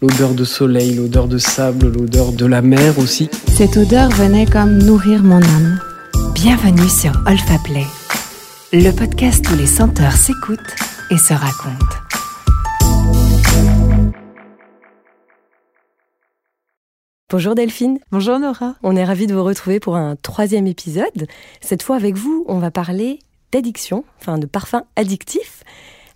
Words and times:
l'odeur 0.00 0.34
de 0.34 0.44
soleil, 0.44 0.94
l'odeur 0.94 1.26
de 1.26 1.38
sable, 1.38 1.92
l'odeur 1.92 2.32
de 2.32 2.46
la 2.46 2.62
mer 2.62 2.98
aussi. 2.98 3.28
Cette 3.56 3.76
odeur 3.76 4.10
venait 4.10 4.46
comme 4.46 4.78
nourrir 4.78 5.22
mon 5.22 5.42
âme. 5.42 5.80
Bienvenue 6.34 6.88
sur 6.88 7.12
Olfa 7.26 7.58
Play, 7.64 7.84
le 8.72 8.92
podcast 8.92 9.44
où 9.50 9.56
les 9.56 9.66
senteurs 9.66 10.12
s'écoutent 10.12 10.76
et 11.10 11.18
se 11.18 11.34
racontent. 11.34 11.96
Bonjour 17.30 17.54
Delphine. 17.54 17.98
Bonjour 18.10 18.38
Nora. 18.38 18.76
On 18.82 18.96
est 18.96 19.04
ravis 19.04 19.26
de 19.26 19.34
vous 19.34 19.44
retrouver 19.44 19.80
pour 19.80 19.96
un 19.96 20.16
troisième 20.16 20.66
épisode. 20.66 21.26
Cette 21.60 21.82
fois 21.82 21.96
avec 21.96 22.16
vous, 22.16 22.44
on 22.48 22.58
va 22.58 22.70
parler 22.70 23.18
d'addiction, 23.52 24.04
enfin 24.20 24.38
de 24.38 24.46
parfums 24.46 24.84
addictifs. 24.96 25.62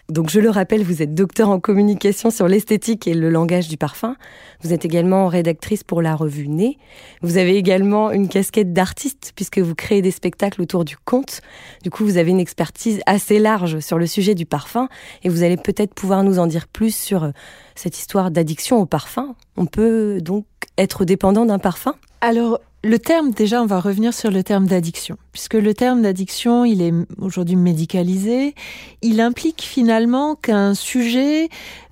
Donc 0.08 0.30
je 0.30 0.40
le 0.40 0.50
rappelle, 0.50 0.82
vous 0.82 1.00
êtes 1.00 1.14
docteur 1.14 1.48
en 1.48 1.60
communication 1.60 2.30
sur 2.30 2.48
l'esthétique 2.48 3.06
et 3.06 3.14
le 3.14 3.30
langage 3.30 3.68
du 3.68 3.76
parfum. 3.76 4.16
Vous 4.62 4.72
êtes 4.72 4.84
également 4.84 5.28
rédactrice 5.28 5.84
pour 5.84 6.02
la 6.02 6.14
revue 6.14 6.48
Nez. 6.48 6.76
Vous 7.22 7.38
avez 7.38 7.56
également 7.56 8.10
une 8.10 8.28
casquette 8.28 8.72
d'artiste 8.72 9.32
puisque 9.36 9.58
vous 9.58 9.74
créez 9.74 10.02
des 10.02 10.10
spectacles 10.10 10.60
autour 10.60 10.84
du 10.84 10.96
conte. 10.96 11.40
Du 11.82 11.90
coup, 11.90 12.04
vous 12.04 12.18
avez 12.18 12.30
une 12.30 12.40
expertise 12.40 13.00
assez 13.06 13.38
large 13.38 13.78
sur 13.78 13.98
le 13.98 14.06
sujet 14.06 14.34
du 14.34 14.44
parfum 14.44 14.88
et 15.22 15.28
vous 15.28 15.44
allez 15.44 15.56
peut-être 15.56 15.94
pouvoir 15.94 16.24
nous 16.24 16.38
en 16.38 16.46
dire 16.46 16.66
plus 16.66 16.94
sur 16.94 17.24
euh, 17.24 17.30
cette 17.74 17.96
histoire 17.96 18.30
d'addiction 18.30 18.78
au 18.80 18.86
parfum. 18.86 19.34
On 19.56 19.66
peut 19.66 20.20
donc 20.20 20.44
être 20.78 21.04
dépendant 21.04 21.46
d'un 21.46 21.58
parfum? 21.58 21.94
Alors, 22.20 22.60
le 22.84 22.98
terme, 22.98 23.30
déjà, 23.30 23.62
on 23.62 23.66
va 23.66 23.78
revenir 23.78 24.12
sur 24.12 24.30
le 24.32 24.42
terme 24.42 24.66
d'addiction, 24.66 25.16
puisque 25.30 25.54
le 25.54 25.72
terme 25.72 26.02
d'addiction, 26.02 26.64
il 26.64 26.82
est 26.82 26.92
aujourd'hui 27.18 27.54
médicalisé. 27.54 28.56
Il 29.02 29.20
implique 29.20 29.62
finalement 29.62 30.34
qu'un 30.34 30.74
sujet 30.74 31.48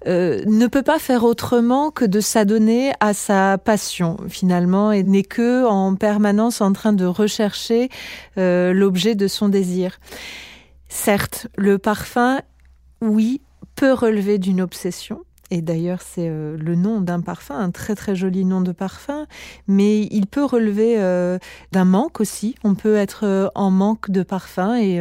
euh, 0.09 0.43
ne 0.47 0.67
peut 0.67 0.83
pas 0.83 0.99
faire 0.99 1.23
autrement 1.23 1.93
que 1.93 2.05
de 2.05 2.19
s'adonner 2.19 2.93
à 2.99 3.15
sa 3.15 3.57
passion, 3.57 4.17
finalement, 4.29 4.91
et 4.91 5.05
n'est 5.05 5.23
que 5.23 5.65
en 5.65 5.95
permanence 5.95 6.61
en 6.61 6.73
train 6.73 6.93
de 6.93 7.05
rechercher 7.05 7.89
euh, 8.37 8.73
l'objet 8.73 9.15
de 9.15 9.29
son 9.29 9.49
désir. 9.49 10.01
Certes, 10.89 11.47
le 11.57 11.79
parfum, 11.79 12.41
oui, 13.01 13.43
peut 13.77 13.93
relever 13.93 14.39
d'une 14.39 14.61
obsession, 14.61 15.21
et 15.51 15.63
d'ailleurs 15.63 16.01
c'est 16.03 16.29
euh, 16.29 16.57
le 16.57 16.77
nom 16.77 17.01
d'un 17.01 17.21
parfum, 17.21 17.59
un 17.59 17.71
très 17.71 17.95
très 17.95 18.15
joli 18.15 18.45
nom 18.45 18.61
de 18.61 18.73
parfum, 18.73 19.27
mais 19.67 20.03
il 20.11 20.27
peut 20.27 20.45
relever 20.45 20.95
euh, 20.99 21.39
d'un 21.73 21.85
manque 21.85 22.21
aussi. 22.21 22.55
On 22.63 22.75
peut 22.75 22.97
être 22.97 23.25
euh, 23.25 23.49
en 23.55 23.71
manque 23.71 24.11
de 24.11 24.23
parfum 24.23 24.77
et, 24.77 25.01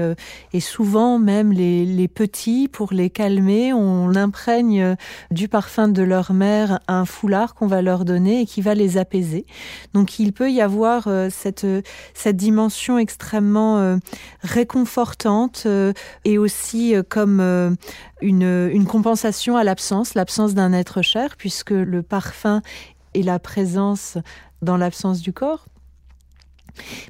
souvent 0.59 1.19
même 1.19 1.52
les, 1.52 2.08
petits, 2.08 2.67
pour 2.67 2.94
les 2.94 3.09
calmer, 3.09 3.73
on 3.73 4.16
imprègne 4.16 4.95
du 5.31 5.47
parfum 5.47 5.88
de 5.88 6.03
leur 6.03 6.33
mère 6.33 6.80
un 6.88 7.06
foulard 7.06 7.53
qu'on 7.53 7.67
va 7.67 7.81
leur 7.81 8.03
donner 8.03 8.41
et 8.41 8.45
qui 8.45 8.61
va 8.61 8.75
les 8.75 8.97
apaiser. 8.97 9.45
Donc 9.94 10.19
il 10.19 10.34
peut 10.34 10.52
y 10.52 10.61
avoir 10.61 11.08
cette, 11.30 11.66
cette 12.13 12.36
dimension 12.36 12.97
extrêmement 12.97 13.97
réconfortante 14.41 15.66
et 16.25 16.38
aussi 16.38 16.95
comme 17.08 17.39
une, 18.22 18.69
une 18.72 18.86
compensation 18.86 19.56
à 19.56 19.63
l'absence 19.63 20.13
d'un 20.48 20.73
être 20.73 21.02
cher, 21.02 21.36
puisque 21.38 21.72
le 21.72 22.02
parfum 22.02 22.62
est 23.14 23.23
la 23.23 23.40
présence 23.40 24.18
dans 24.62 24.78
l'absence 24.78 25.22
du 25.22 25.34
corps. 25.34 25.66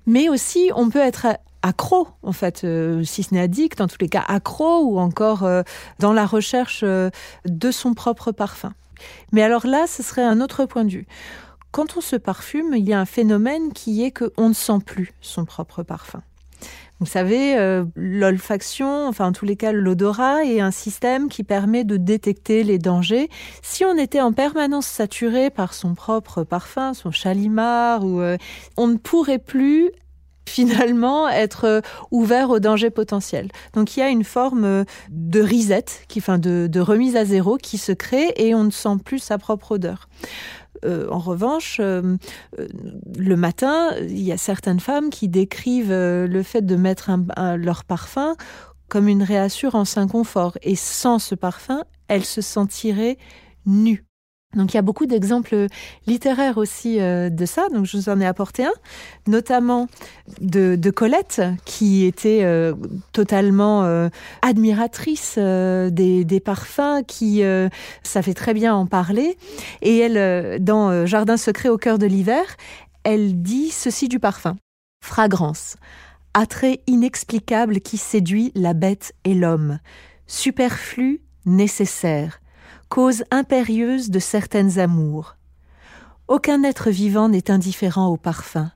Mais 0.05 0.29
aussi, 0.29 0.71
on 0.75 0.89
peut 0.89 0.99
être 0.99 1.27
accro, 1.61 2.07
en 2.23 2.31
fait, 2.31 2.63
euh, 2.63 3.03
si 3.03 3.23
ce 3.23 3.33
n'est 3.33 3.41
addict, 3.41 3.81
en 3.81 3.87
tous 3.87 3.97
les 3.99 4.09
cas 4.09 4.23
accro 4.27 4.83
ou 4.83 4.99
encore 4.99 5.43
euh, 5.43 5.63
dans 5.99 6.13
la 6.13 6.25
recherche 6.25 6.81
euh, 6.83 7.09
de 7.45 7.71
son 7.71 7.93
propre 7.93 8.31
parfum. 8.31 8.73
Mais 9.31 9.43
alors 9.43 9.67
là, 9.67 9.85
ce 9.87 10.03
serait 10.03 10.23
un 10.23 10.41
autre 10.41 10.65
point 10.65 10.85
de 10.85 10.91
vue. 10.91 11.07
Quand 11.71 11.97
on 11.97 12.01
se 12.01 12.15
parfume, 12.15 12.73
il 12.75 12.87
y 12.87 12.93
a 12.93 12.99
un 12.99 13.05
phénomène 13.05 13.73
qui 13.73 14.03
est 14.03 14.11
qu'on 14.11 14.49
ne 14.49 14.53
sent 14.53 14.79
plus 14.85 15.13
son 15.21 15.45
propre 15.45 15.83
parfum. 15.83 16.21
Vous 16.99 17.05
savez, 17.05 17.55
euh, 17.57 17.85
l'olfaction, 17.95 19.07
enfin 19.07 19.27
en 19.27 19.31
tous 19.31 19.45
les 19.45 19.55
cas 19.55 19.71
l'odorat, 19.71 20.43
est 20.43 20.59
un 20.59 20.71
système 20.71 21.29
qui 21.29 21.43
permet 21.43 21.85
de 21.85 21.95
détecter 21.95 22.63
les 22.63 22.77
dangers. 22.77 23.29
Si 23.61 23.85
on 23.85 23.97
était 23.97 24.19
en 24.19 24.33
permanence 24.33 24.85
saturé 24.85 25.49
par 25.49 25.73
son 25.73 25.95
propre 25.95 26.43
parfum, 26.43 26.93
son 26.93 27.11
chalimard, 27.11 28.03
ou, 28.03 28.19
euh, 28.19 28.35
on 28.75 28.87
ne 28.87 28.97
pourrait 28.97 29.39
plus 29.39 29.91
finalement 30.45 31.29
être 31.29 31.65
euh, 31.65 31.81
ouvert 32.11 32.49
aux 32.49 32.59
dangers 32.59 32.89
potentiels. 32.89 33.47
Donc 33.73 33.95
il 33.95 34.01
y 34.01 34.03
a 34.03 34.09
une 34.09 34.25
forme 34.25 34.83
de 35.09 35.41
reset, 35.41 35.85
qui, 36.09 36.19
enfin 36.19 36.37
de 36.37 36.79
remise 36.81 37.15
à 37.15 37.23
zéro 37.23 37.55
qui 37.55 37.77
se 37.77 37.93
crée 37.93 38.33
et 38.35 38.53
on 38.53 38.65
ne 38.65 38.71
sent 38.71 38.97
plus 39.05 39.19
sa 39.19 39.37
propre 39.37 39.73
odeur. 39.73 40.09
Euh, 40.85 41.07
en 41.09 41.19
revanche, 41.19 41.77
euh, 41.79 42.17
euh, 42.59 42.67
le 43.17 43.35
matin, 43.35 43.91
il 44.01 44.21
y 44.21 44.31
a 44.31 44.37
certaines 44.37 44.79
femmes 44.79 45.09
qui 45.09 45.27
décrivent 45.27 45.93
le 45.93 46.43
fait 46.43 46.61
de 46.61 46.75
mettre 46.75 47.11
leur 47.57 47.83
parfum 47.83 48.35
comme 48.87 49.07
une 49.07 49.23
réassurance, 49.23 49.97
un 49.97 50.07
confort. 50.07 50.57
Et 50.63 50.75
sans 50.75 51.19
ce 51.19 51.35
parfum, 51.35 51.83
elles 52.07 52.25
se 52.25 52.41
sentiraient 52.41 53.17
nues. 53.65 54.08
Donc 54.55 54.73
il 54.73 54.77
y 54.77 54.79
a 54.79 54.81
beaucoup 54.81 55.05
d'exemples 55.05 55.67
littéraires 56.07 56.57
aussi 56.57 56.99
euh, 56.99 57.29
de 57.29 57.45
ça, 57.45 57.67
donc 57.71 57.85
je 57.85 57.97
vous 57.97 58.09
en 58.09 58.19
ai 58.19 58.25
apporté 58.25 58.65
un, 58.65 58.73
notamment 59.27 59.87
de, 60.41 60.89
Colette, 60.89 61.43
qui 61.65 62.03
était 62.05 62.39
euh, 62.43 62.73
totalement 63.13 63.83
euh, 63.83 64.09
admiratrice 64.41 65.37
des, 65.37 66.25
des, 66.25 66.39
parfums, 66.39 67.03
qui 67.05 67.43
ça 68.01 68.21
fait 68.23 68.33
très 68.33 68.55
bien 68.55 68.73
en 68.73 68.87
parler, 68.87 69.37
et 69.83 69.99
elle, 69.99 70.63
dans 70.63 71.05
Jardin 71.05 71.37
secret 71.37 71.69
au 71.69 71.77
cœur 71.77 71.99
de 71.99 72.07
l'hiver, 72.07 72.43
elle 73.03 73.43
dit 73.43 73.69
ceci 73.69 74.07
du 74.07 74.19
parfum. 74.19 74.55
Fragrance, 75.05 75.77
attrait 76.33 76.81
inexplicable 76.87 77.81
qui 77.81 77.97
séduit 77.97 78.51
la 78.55 78.73
bête 78.73 79.13
et 79.25 79.35
l'homme, 79.35 79.77
superflu, 80.25 81.21
nécessaire 81.45 82.41
cause 82.89 83.23
impérieuse 83.31 84.09
de 84.09 84.19
certaines 84.19 84.79
amours. 84.79 85.37
Aucun 86.27 86.63
être 86.63 86.89
vivant 86.89 87.29
n'est 87.29 87.49
indifférent 87.49 88.07
au 88.07 88.17
parfum. 88.17 88.71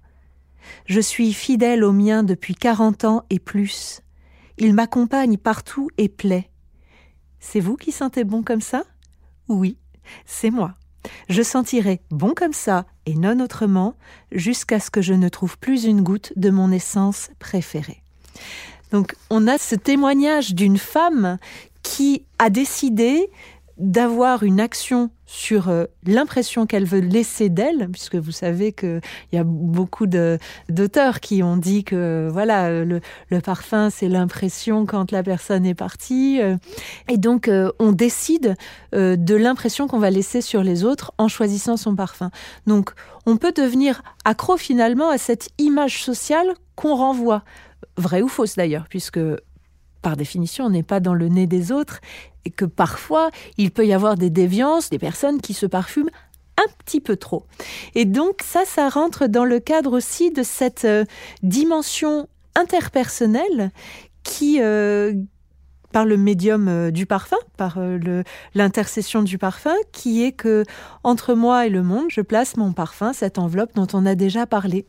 Je 0.85 0.99
suis 0.99 1.33
fidèle 1.33 1.83
au 1.83 1.91
mien 1.91 2.23
depuis 2.23 2.55
quarante 2.55 3.03
ans 3.03 3.25
et 3.29 3.39
plus. 3.39 4.01
Il 4.57 4.73
m'accompagne 4.73 5.37
partout 5.37 5.89
et 5.97 6.09
plaît. 6.09 6.49
C'est 7.39 7.59
vous 7.59 7.75
qui 7.75 7.91
sentez 7.91 8.23
bon 8.23 8.43
comme 8.43 8.61
ça? 8.61 8.83
Oui, 9.49 9.77
c'est 10.25 10.51
moi. 10.51 10.75
Je 11.27 11.41
sentirai 11.41 12.01
bon 12.11 12.33
comme 12.33 12.53
ça 12.53 12.85
et 13.05 13.15
non 13.15 13.39
autrement 13.41 13.95
jusqu'à 14.31 14.79
ce 14.79 14.89
que 14.89 15.01
je 15.01 15.13
ne 15.13 15.27
trouve 15.27 15.57
plus 15.57 15.83
une 15.83 16.01
goutte 16.01 16.31
de 16.37 16.49
mon 16.49 16.71
essence 16.71 17.29
préférée. 17.39 18.01
Donc 18.91 19.15
on 19.29 19.47
a 19.47 19.57
ce 19.57 19.75
témoignage 19.75 20.53
d'une 20.53 20.77
femme 20.77 21.37
qui 21.81 22.25
a 22.39 22.49
décidé 22.49 23.29
d'avoir 23.77 24.43
une 24.43 24.59
action 24.59 25.09
sur 25.25 25.69
euh, 25.69 25.85
l'impression 26.05 26.67
qu'elle 26.67 26.85
veut 26.85 26.99
laisser 26.99 27.49
d'elle, 27.49 27.89
puisque 27.91 28.15
vous 28.15 28.31
savez 28.31 28.71
qu'il 28.71 29.01
y 29.31 29.37
a 29.37 29.43
beaucoup 29.43 30.05
d'auteurs 30.05 31.19
qui 31.19 31.41
ont 31.41 31.57
dit 31.57 31.83
que 31.83 32.29
voilà 32.31 32.83
le, 32.83 33.01
parfum 33.43 33.89
c'est 33.89 34.09
l'impression 34.09 34.85
quand 34.85 35.11
la 35.11 35.23
personne 35.23 35.65
est 35.65 35.73
partie, 35.73 36.39
euh, 36.39 36.55
et 37.09 37.17
donc 37.17 37.47
euh, 37.47 37.71
on 37.79 37.91
décide 37.91 38.55
de 38.93 39.35
l'impression 39.35 39.87
qu'on 39.87 39.99
va 39.99 40.11
laisser 40.11 40.41
sur 40.41 40.61
les 40.61 40.83
autres 40.83 41.13
en 41.17 41.27
choisissant 41.27 41.77
son 41.77 41.95
parfum. 41.95 42.29
Donc 42.67 42.91
on 43.25 43.37
peut 43.37 43.53
devenir 43.55 44.03
accro 44.23 44.55
finalement 44.57 45.09
à 45.09 45.17
cette 45.17 45.49
image 45.57 46.03
sociale 46.03 46.47
qu'on 46.75 46.95
renvoie, 46.95 47.43
vraie 47.97 48.21
ou 48.21 48.27
fausse 48.27 48.55
d'ailleurs, 48.55 48.85
puisque 48.87 49.19
par 50.03 50.17
définition, 50.17 50.65
on 50.65 50.69
n'est 50.69 50.83
pas 50.83 50.99
dans 50.99 51.15
le 51.15 51.29
nez 51.29 51.47
des 51.47 51.71
autres 51.71 52.01
et 52.45 52.49
que 52.49 52.65
parfois, 52.65 53.29
il 53.57 53.71
peut 53.71 53.85
y 53.85 53.93
avoir 53.93 54.15
des 54.15 54.29
déviances, 54.29 54.89
des 54.89 54.99
personnes 54.99 55.41
qui 55.41 55.53
se 55.53 55.65
parfument 55.65 56.09
un 56.57 56.71
petit 56.79 57.01
peu 57.01 57.15
trop. 57.15 57.45
Et 57.95 58.05
donc 58.05 58.41
ça, 58.43 58.63
ça 58.65 58.89
rentre 58.89 59.27
dans 59.27 59.45
le 59.45 59.59
cadre 59.59 59.95
aussi 59.95 60.31
de 60.31 60.43
cette 60.43 60.85
euh, 60.85 61.05
dimension 61.41 62.27
interpersonnelle 62.55 63.71
qui, 64.23 64.61
euh, 64.61 65.13
par 65.91 66.05
le 66.05 66.17
médium 66.17 66.67
euh, 66.67 66.91
du 66.91 67.05
parfum, 67.05 67.37
par 67.57 67.79
l'intercession 68.53 69.23
du 69.23 69.37
parfum, 69.37 69.73
qui 69.91 70.23
est 70.23 70.31
que 70.31 70.63
entre 71.03 71.33
moi 71.33 71.65
et 71.65 71.69
le 71.69 71.83
monde, 71.83 72.05
je 72.09 72.21
place 72.21 72.57
mon 72.57 72.73
parfum, 72.73 73.13
cette 73.13 73.39
enveloppe 73.39 73.73
dont 73.75 73.87
on 73.93 74.05
a 74.05 74.15
déjà 74.15 74.45
parlé. 74.45 74.85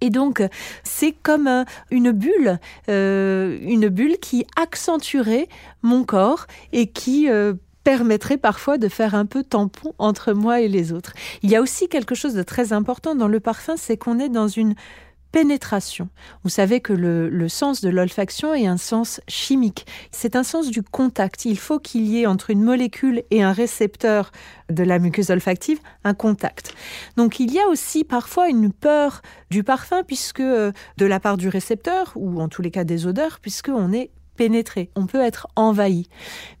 Et 0.00 0.10
donc, 0.10 0.42
c'est 0.84 1.12
comme 1.12 1.46
euh, 1.46 1.64
une 1.90 2.12
bulle, 2.12 2.58
euh, 2.88 3.58
une 3.62 3.88
bulle 3.88 4.18
qui 4.18 4.46
accentuerait 4.56 5.48
mon 5.82 6.04
corps 6.04 6.46
et 6.72 6.86
qui 6.86 7.28
euh, 7.28 7.54
permettrait 7.84 8.36
parfois 8.36 8.78
de 8.78 8.88
faire 8.88 9.14
un 9.14 9.26
peu 9.26 9.42
tampon 9.42 9.94
entre 9.98 10.32
moi 10.32 10.60
et 10.60 10.68
les 10.68 10.92
autres. 10.92 11.14
Il 11.42 11.50
y 11.50 11.56
a 11.56 11.62
aussi 11.62 11.88
quelque 11.88 12.14
chose 12.14 12.34
de 12.34 12.42
très 12.42 12.72
important 12.72 13.14
dans 13.14 13.28
le 13.28 13.40
parfum, 13.40 13.76
c'est 13.76 13.96
qu'on 13.96 14.18
est 14.18 14.28
dans 14.28 14.48
une 14.48 14.74
pénétration. 15.32 16.08
Vous 16.42 16.50
savez 16.50 16.80
que 16.80 16.92
le, 16.92 17.48
sens 17.48 17.80
de 17.80 17.88
l'olfaction 17.88 18.54
est 18.54 18.66
un 18.66 18.76
sens 18.76 19.20
chimique. 19.28 19.86
C'est 20.10 20.36
un 20.36 20.42
sens 20.42 20.70
du 20.70 20.82
contact. 20.82 21.44
Il 21.44 21.58
faut 21.58 21.78
qu'il 21.78 22.06
y 22.06 22.22
ait 22.22 22.26
entre 22.26 22.50
une 22.50 22.62
molécule 22.62 23.22
et 23.30 23.42
un 23.42 23.52
récepteur 23.52 24.30
de 24.70 24.82
la 24.82 24.98
muqueuse 24.98 25.30
olfactive 25.30 25.78
un 26.04 26.14
contact. 26.14 26.74
Donc 27.16 27.40
il 27.40 27.52
y 27.52 27.58
a 27.58 27.68
aussi 27.68 28.04
parfois 28.04 28.48
une 28.48 28.72
peur 28.72 29.22
du 29.50 29.64
parfum 29.64 30.02
puisque 30.06 30.40
euh, 30.40 30.72
de 30.96 31.06
la 31.06 31.20
part 31.20 31.36
du 31.36 31.48
récepteur 31.48 32.12
ou 32.16 32.40
en 32.40 32.48
tous 32.48 32.62
les 32.62 32.70
cas 32.70 32.84
des 32.84 33.06
odeurs 33.06 33.38
puisque 33.40 33.68
on 33.68 33.92
est 33.92 34.10
pénétré, 34.36 34.90
on 34.94 35.06
peut 35.06 35.20
être 35.20 35.48
envahi. 35.56 36.08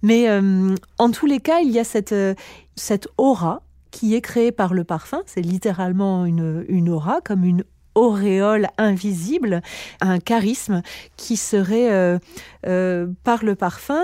Mais 0.02 0.28
euh, 0.28 0.74
en 0.98 1.10
tous 1.10 1.26
les 1.26 1.40
cas, 1.40 1.60
il 1.60 1.70
y 1.70 1.78
a 1.78 1.84
cette, 1.84 2.12
euh, 2.12 2.34
cette 2.76 3.08
aura 3.16 3.62
qui 3.90 4.14
est 4.14 4.20
créée 4.20 4.52
par 4.52 4.74
le 4.74 4.84
parfum. 4.84 5.22
C'est 5.26 5.40
littéralement 5.40 6.26
une, 6.26 6.64
une 6.68 6.88
aura, 6.88 7.20
comme 7.22 7.44
une 7.44 7.64
auréole 7.98 8.68
invisible, 8.78 9.60
un 10.00 10.18
charisme 10.20 10.82
qui 11.16 11.36
serait 11.36 11.90
euh, 11.92 12.18
euh, 12.66 13.08
par 13.24 13.44
le 13.44 13.54
parfum. 13.54 14.02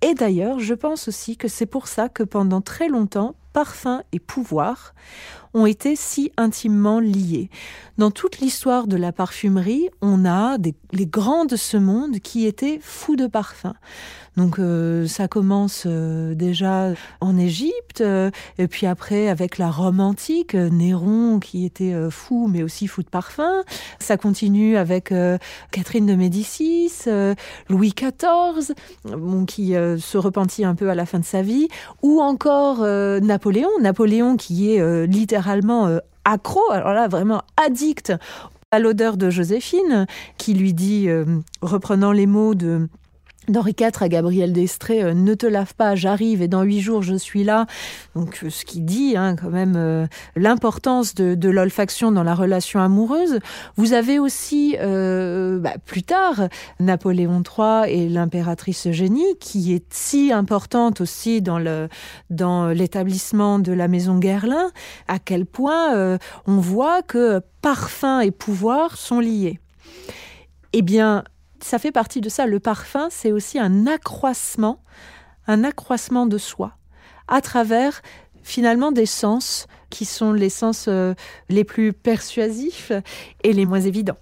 Et 0.00 0.14
d'ailleurs, 0.14 0.60
je 0.60 0.74
pense 0.74 1.08
aussi 1.08 1.36
que 1.36 1.48
c'est 1.48 1.66
pour 1.66 1.88
ça 1.88 2.08
que 2.08 2.22
pendant 2.22 2.60
très 2.60 2.88
longtemps, 2.88 3.34
parfum 3.52 4.02
et 4.12 4.20
pouvoir 4.20 4.94
ont 5.54 5.66
été 5.66 5.96
si 5.96 6.32
intimement 6.36 7.00
liés. 7.00 7.50
Dans 7.96 8.10
toute 8.10 8.38
l'histoire 8.38 8.86
de 8.86 8.96
la 8.96 9.12
parfumerie, 9.12 9.88
on 10.00 10.24
a 10.24 10.58
des, 10.58 10.74
les 10.92 11.06
grands 11.06 11.44
de 11.44 11.56
ce 11.56 11.76
monde 11.76 12.20
qui 12.20 12.46
étaient 12.46 12.78
fous 12.80 13.16
de 13.16 13.26
parfum. 13.26 13.74
Donc 14.38 14.60
euh, 14.60 15.08
ça 15.08 15.26
commence 15.26 15.82
euh, 15.84 16.32
déjà 16.32 16.92
en 17.20 17.36
Égypte, 17.36 18.02
euh, 18.02 18.30
et 18.56 18.68
puis 18.68 18.86
après 18.86 19.26
avec 19.28 19.58
la 19.58 19.68
Rome 19.68 19.98
antique, 19.98 20.54
Néron 20.54 21.40
qui 21.40 21.64
était 21.64 21.92
fou 22.08 22.46
mais 22.48 22.62
aussi 22.62 22.86
fou 22.86 23.02
de 23.02 23.08
parfum. 23.08 23.64
Ça 23.98 24.16
continue 24.16 24.76
avec 24.76 25.12
Catherine 25.72 26.06
de 26.06 26.14
Médicis, 26.14 26.92
Louis 27.68 27.92
XIV, 27.96 28.74
qui 29.46 29.72
se 29.72 30.18
repentit 30.18 30.64
un 30.64 30.76
peu 30.76 30.88
à 30.88 30.94
la 30.94 31.04
fin 31.04 31.18
de 31.18 31.24
sa 31.24 31.42
vie, 31.42 31.68
ou 32.02 32.20
encore 32.20 32.80
Napoléon, 32.80 33.70
Napoléon 33.80 34.36
qui 34.36 34.70
est 34.70 35.06
littéralement 35.06 35.37
accro, 36.24 36.60
alors 36.70 36.92
là 36.92 37.08
vraiment 37.08 37.42
addict 37.56 38.12
à 38.70 38.78
l'odeur 38.78 39.16
de 39.16 39.30
Joséphine, 39.30 40.06
qui 40.36 40.54
lui 40.54 40.74
dit, 40.74 41.08
euh, 41.08 41.24
reprenant 41.62 42.12
les 42.12 42.26
mots 42.26 42.54
de 42.54 42.88
d'Henri 43.48 43.74
IV 43.78 43.90
à 44.00 44.08
Gabriel 44.08 44.52
d'Estrée, 44.52 45.02
euh, 45.02 45.14
ne 45.14 45.34
te 45.34 45.46
lave 45.46 45.74
pas, 45.74 45.94
j'arrive 45.94 46.42
et 46.42 46.48
dans 46.48 46.62
huit 46.62 46.80
jours 46.80 47.02
je 47.02 47.14
suis 47.14 47.44
là. 47.44 47.66
Donc 48.14 48.40
euh, 48.42 48.50
ce 48.50 48.64
qui 48.64 48.80
dit 48.80 49.16
hein, 49.16 49.36
quand 49.36 49.50
même 49.50 49.74
euh, 49.76 50.06
l'importance 50.36 51.14
de, 51.14 51.48
l'olfaction 51.48 52.12
dans 52.12 52.22
la 52.22 52.34
relation 52.34 52.80
amoureuse. 52.80 53.38
Vous 53.76 53.92
avez 53.94 54.18
aussi 54.18 54.76
euh, 54.80 55.58
bah, 55.58 55.74
plus 55.84 56.02
tard 56.02 56.48
Napoléon 56.78 57.42
III 57.42 57.90
et 57.90 58.08
l'impératrice 58.08 58.86
Eugénie, 58.86 59.36
qui 59.40 59.72
est 59.72 59.92
si 59.92 60.32
importante 60.32 61.00
aussi 61.00 61.40
dans 61.40 61.58
dans 62.30 62.68
l'établissement 62.68 63.58
de 63.58 63.72
la 63.72 63.88
maison 63.88 64.18
Guerlain, 64.18 64.70
à 65.08 65.18
quel 65.18 65.46
point 65.46 66.18
on 66.46 66.56
voit 66.58 67.02
que 67.02 67.40
parfum 67.62 68.20
et 68.20 68.30
pouvoir 68.30 68.96
sont 68.96 69.20
liés. 69.20 69.58
Eh 70.72 70.82
bien, 70.82 71.24
ça 71.60 71.78
fait 71.78 71.92
partie 71.92 72.20
de 72.20 72.28
ça. 72.28 72.46
Le 72.46 72.60
parfum, 72.60 73.08
c'est 73.10 73.32
aussi 73.32 73.58
un 73.58 73.86
accroissement, 73.86 74.80
un 75.46 75.64
accroissement 75.64 76.26
de 76.26 76.38
soi, 76.38 76.72
à 77.26 77.40
travers 77.40 78.02
finalement 78.42 78.92
des 78.92 79.06
sens 79.06 79.66
qui 79.90 80.04
sont 80.04 80.32
les 80.32 80.50
sens 80.50 80.86
euh, 80.88 81.14
les 81.48 81.64
plus 81.64 81.92
persuasifs 81.92 82.92
et 83.42 83.52
les 83.52 83.66
moins 83.66 83.80
évidents. 83.80 84.18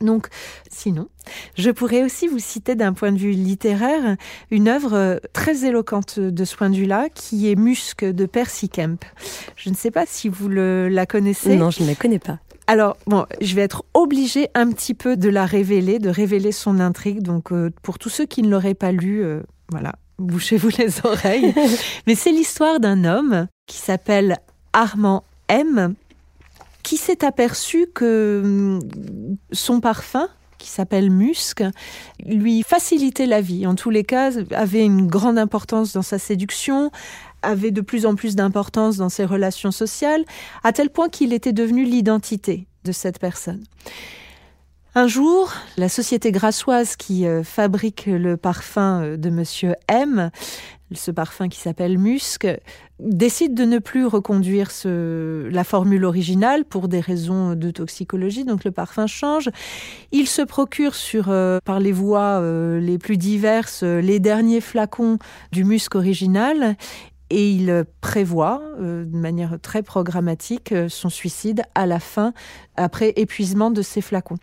Donc, 0.00 0.28
sinon, 0.70 1.08
je 1.56 1.70
pourrais 1.70 2.04
aussi 2.04 2.28
vous 2.28 2.38
citer 2.38 2.76
d'un 2.76 2.92
point 2.92 3.10
de 3.10 3.18
vue 3.18 3.32
littéraire 3.32 4.16
une 4.50 4.68
œuvre 4.68 4.94
euh, 4.94 5.16
très 5.32 5.64
éloquente 5.64 6.20
de 6.20 6.44
ce 6.44 6.54
point 6.54 6.70
de 6.70 6.76
vue-là, 6.76 7.08
qui 7.12 7.50
est 7.50 7.56
Musc 7.56 8.04
de 8.04 8.26
Percy 8.26 8.68
Kemp. 8.68 9.04
Je 9.56 9.70
ne 9.70 9.74
sais 9.74 9.90
pas 9.90 10.04
si 10.06 10.28
vous 10.28 10.48
le, 10.48 10.88
la 10.88 11.04
connaissez. 11.06 11.56
Non, 11.56 11.70
je 11.70 11.82
ne 11.82 11.88
la 11.88 11.96
connais 11.96 12.20
pas. 12.20 12.38
Alors, 12.70 12.98
bon, 13.06 13.24
je 13.40 13.54
vais 13.54 13.62
être 13.62 13.86
obligée 13.94 14.50
un 14.54 14.70
petit 14.70 14.92
peu 14.92 15.16
de 15.16 15.30
la 15.30 15.46
révéler, 15.46 15.98
de 15.98 16.10
révéler 16.10 16.52
son 16.52 16.80
intrigue. 16.80 17.22
Donc, 17.22 17.50
euh, 17.50 17.70
pour 17.82 17.98
tous 17.98 18.10
ceux 18.10 18.26
qui 18.26 18.42
ne 18.42 18.50
l'auraient 18.50 18.74
pas 18.74 18.92
lu, 18.92 19.24
euh, 19.24 19.40
voilà, 19.70 19.94
bouchez-vous 20.18 20.68
les 20.76 21.00
oreilles. 21.04 21.54
Mais 22.06 22.14
c'est 22.14 22.30
l'histoire 22.30 22.78
d'un 22.78 23.06
homme 23.06 23.46
qui 23.66 23.78
s'appelle 23.78 24.36
Armand 24.74 25.24
M, 25.48 25.94
qui 26.82 26.98
s'est 26.98 27.24
aperçu 27.24 27.86
que 27.94 28.42
hum, 28.44 28.80
son 29.50 29.80
parfum, 29.80 30.28
qui 30.58 30.68
s'appelle 30.68 31.10
Musc, 31.10 31.62
lui 32.26 32.62
facilitait 32.62 33.24
la 33.24 33.40
vie. 33.40 33.66
En 33.66 33.76
tous 33.76 33.90
les 33.90 34.04
cas, 34.04 34.30
avait 34.50 34.84
une 34.84 35.06
grande 35.06 35.38
importance 35.38 35.94
dans 35.94 36.02
sa 36.02 36.18
séduction, 36.18 36.90
avait 37.42 37.70
de 37.70 37.80
plus 37.80 38.06
en 38.06 38.14
plus 38.14 38.36
d'importance 38.36 38.96
dans 38.96 39.08
ses 39.08 39.24
relations 39.24 39.70
sociales, 39.70 40.24
à 40.64 40.72
tel 40.72 40.90
point 40.90 41.08
qu'il 41.08 41.32
était 41.32 41.52
devenu 41.52 41.84
l'identité 41.84 42.66
de 42.84 42.92
cette 42.92 43.18
personne. 43.18 43.62
Un 44.94 45.06
jour, 45.06 45.52
la 45.76 45.88
société 45.88 46.32
grassoise 46.32 46.96
qui 46.96 47.26
euh, 47.26 47.44
fabrique 47.44 48.06
le 48.06 48.36
parfum 48.36 49.02
euh, 49.02 49.16
de 49.16 49.30
Monsieur 49.30 49.74
M, 49.86 50.30
ce 50.92 51.12
parfum 51.12 51.48
qui 51.48 51.60
s'appelle 51.60 51.98
Musc, 51.98 52.48
décide 52.98 53.54
de 53.54 53.64
ne 53.64 53.78
plus 53.78 54.06
reconduire 54.06 54.70
la 54.84 55.62
formule 55.62 56.04
originale 56.04 56.64
pour 56.64 56.88
des 56.88 56.98
raisons 56.98 57.54
de 57.54 57.70
toxicologie. 57.70 58.44
Donc 58.44 58.64
le 58.64 58.72
parfum 58.72 59.06
change. 59.06 59.50
Il 60.10 60.26
se 60.26 60.42
procure 60.42 60.94
euh, 61.28 61.60
par 61.64 61.78
les 61.78 61.92
voies 61.92 62.42
les 62.80 62.98
plus 62.98 63.18
diverses 63.18 63.84
les 63.84 64.18
derniers 64.18 64.62
flacons 64.62 65.18
du 65.52 65.64
musc 65.64 65.94
original 65.94 66.76
et 67.30 67.50
il 67.50 67.84
prévoit 68.00 68.62
euh, 68.80 69.04
de 69.04 69.16
manière 69.16 69.58
très 69.60 69.82
programmatique 69.82 70.72
euh, 70.72 70.88
son 70.88 71.08
suicide 71.08 71.62
à 71.74 71.86
la 71.86 72.00
fin 72.00 72.32
après 72.76 73.12
épuisement 73.16 73.70
de 73.70 73.82
ces 73.82 74.00
flacons. 74.00 74.38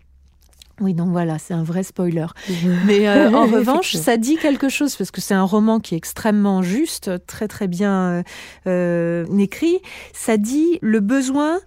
Oui, 0.82 0.94
donc 0.94 1.10
voilà, 1.10 1.40
c'est 1.40 1.54
un 1.54 1.64
vrai 1.64 1.84
spoiler. 1.84 2.26
Mais 2.86 3.08
euh, 3.08 3.32
en 3.32 3.46
revanche, 3.46 3.96
ça 3.96 4.18
dit 4.18 4.36
quelque 4.36 4.68
chose 4.68 4.96
parce 4.96 5.12
que 5.12 5.22
c'est 5.22 5.34
un 5.34 5.44
roman 5.44 5.80
qui 5.80 5.96
est 5.96 5.98
extrêmement 5.98 6.62
juste, 6.62 7.26
très 7.26 7.48
très 7.48 7.68
bien 7.68 8.24
euh, 8.68 9.26
écrit. 9.40 9.80
Ça 10.14 10.38
dit 10.38 10.80
le 10.82 11.00
besoin 11.00 11.60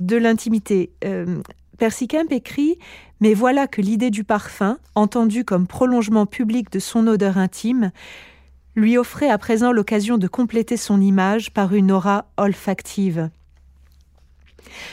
de 0.00 0.16
l'intimité. 0.16 0.90
Euh, 1.04 1.40
Percy 1.78 2.06
Kemp 2.06 2.30
écrit 2.30 2.78
Mais 3.20 3.34
voilà 3.34 3.66
que 3.66 3.80
l'idée 3.80 4.10
du 4.10 4.22
parfum, 4.22 4.78
entendue 4.94 5.44
comme 5.44 5.66
prolongement 5.66 6.26
public 6.26 6.70
de 6.70 6.78
son 6.78 7.08
odeur 7.08 7.38
intime, 7.38 7.90
lui 8.74 8.96
offrait 8.96 9.30
à 9.30 9.38
présent 9.38 9.72
l'occasion 9.72 10.18
de 10.18 10.28
compléter 10.28 10.76
son 10.76 11.00
image 11.00 11.52
par 11.52 11.74
une 11.74 11.92
aura 11.92 12.26
olfactive. 12.36 13.30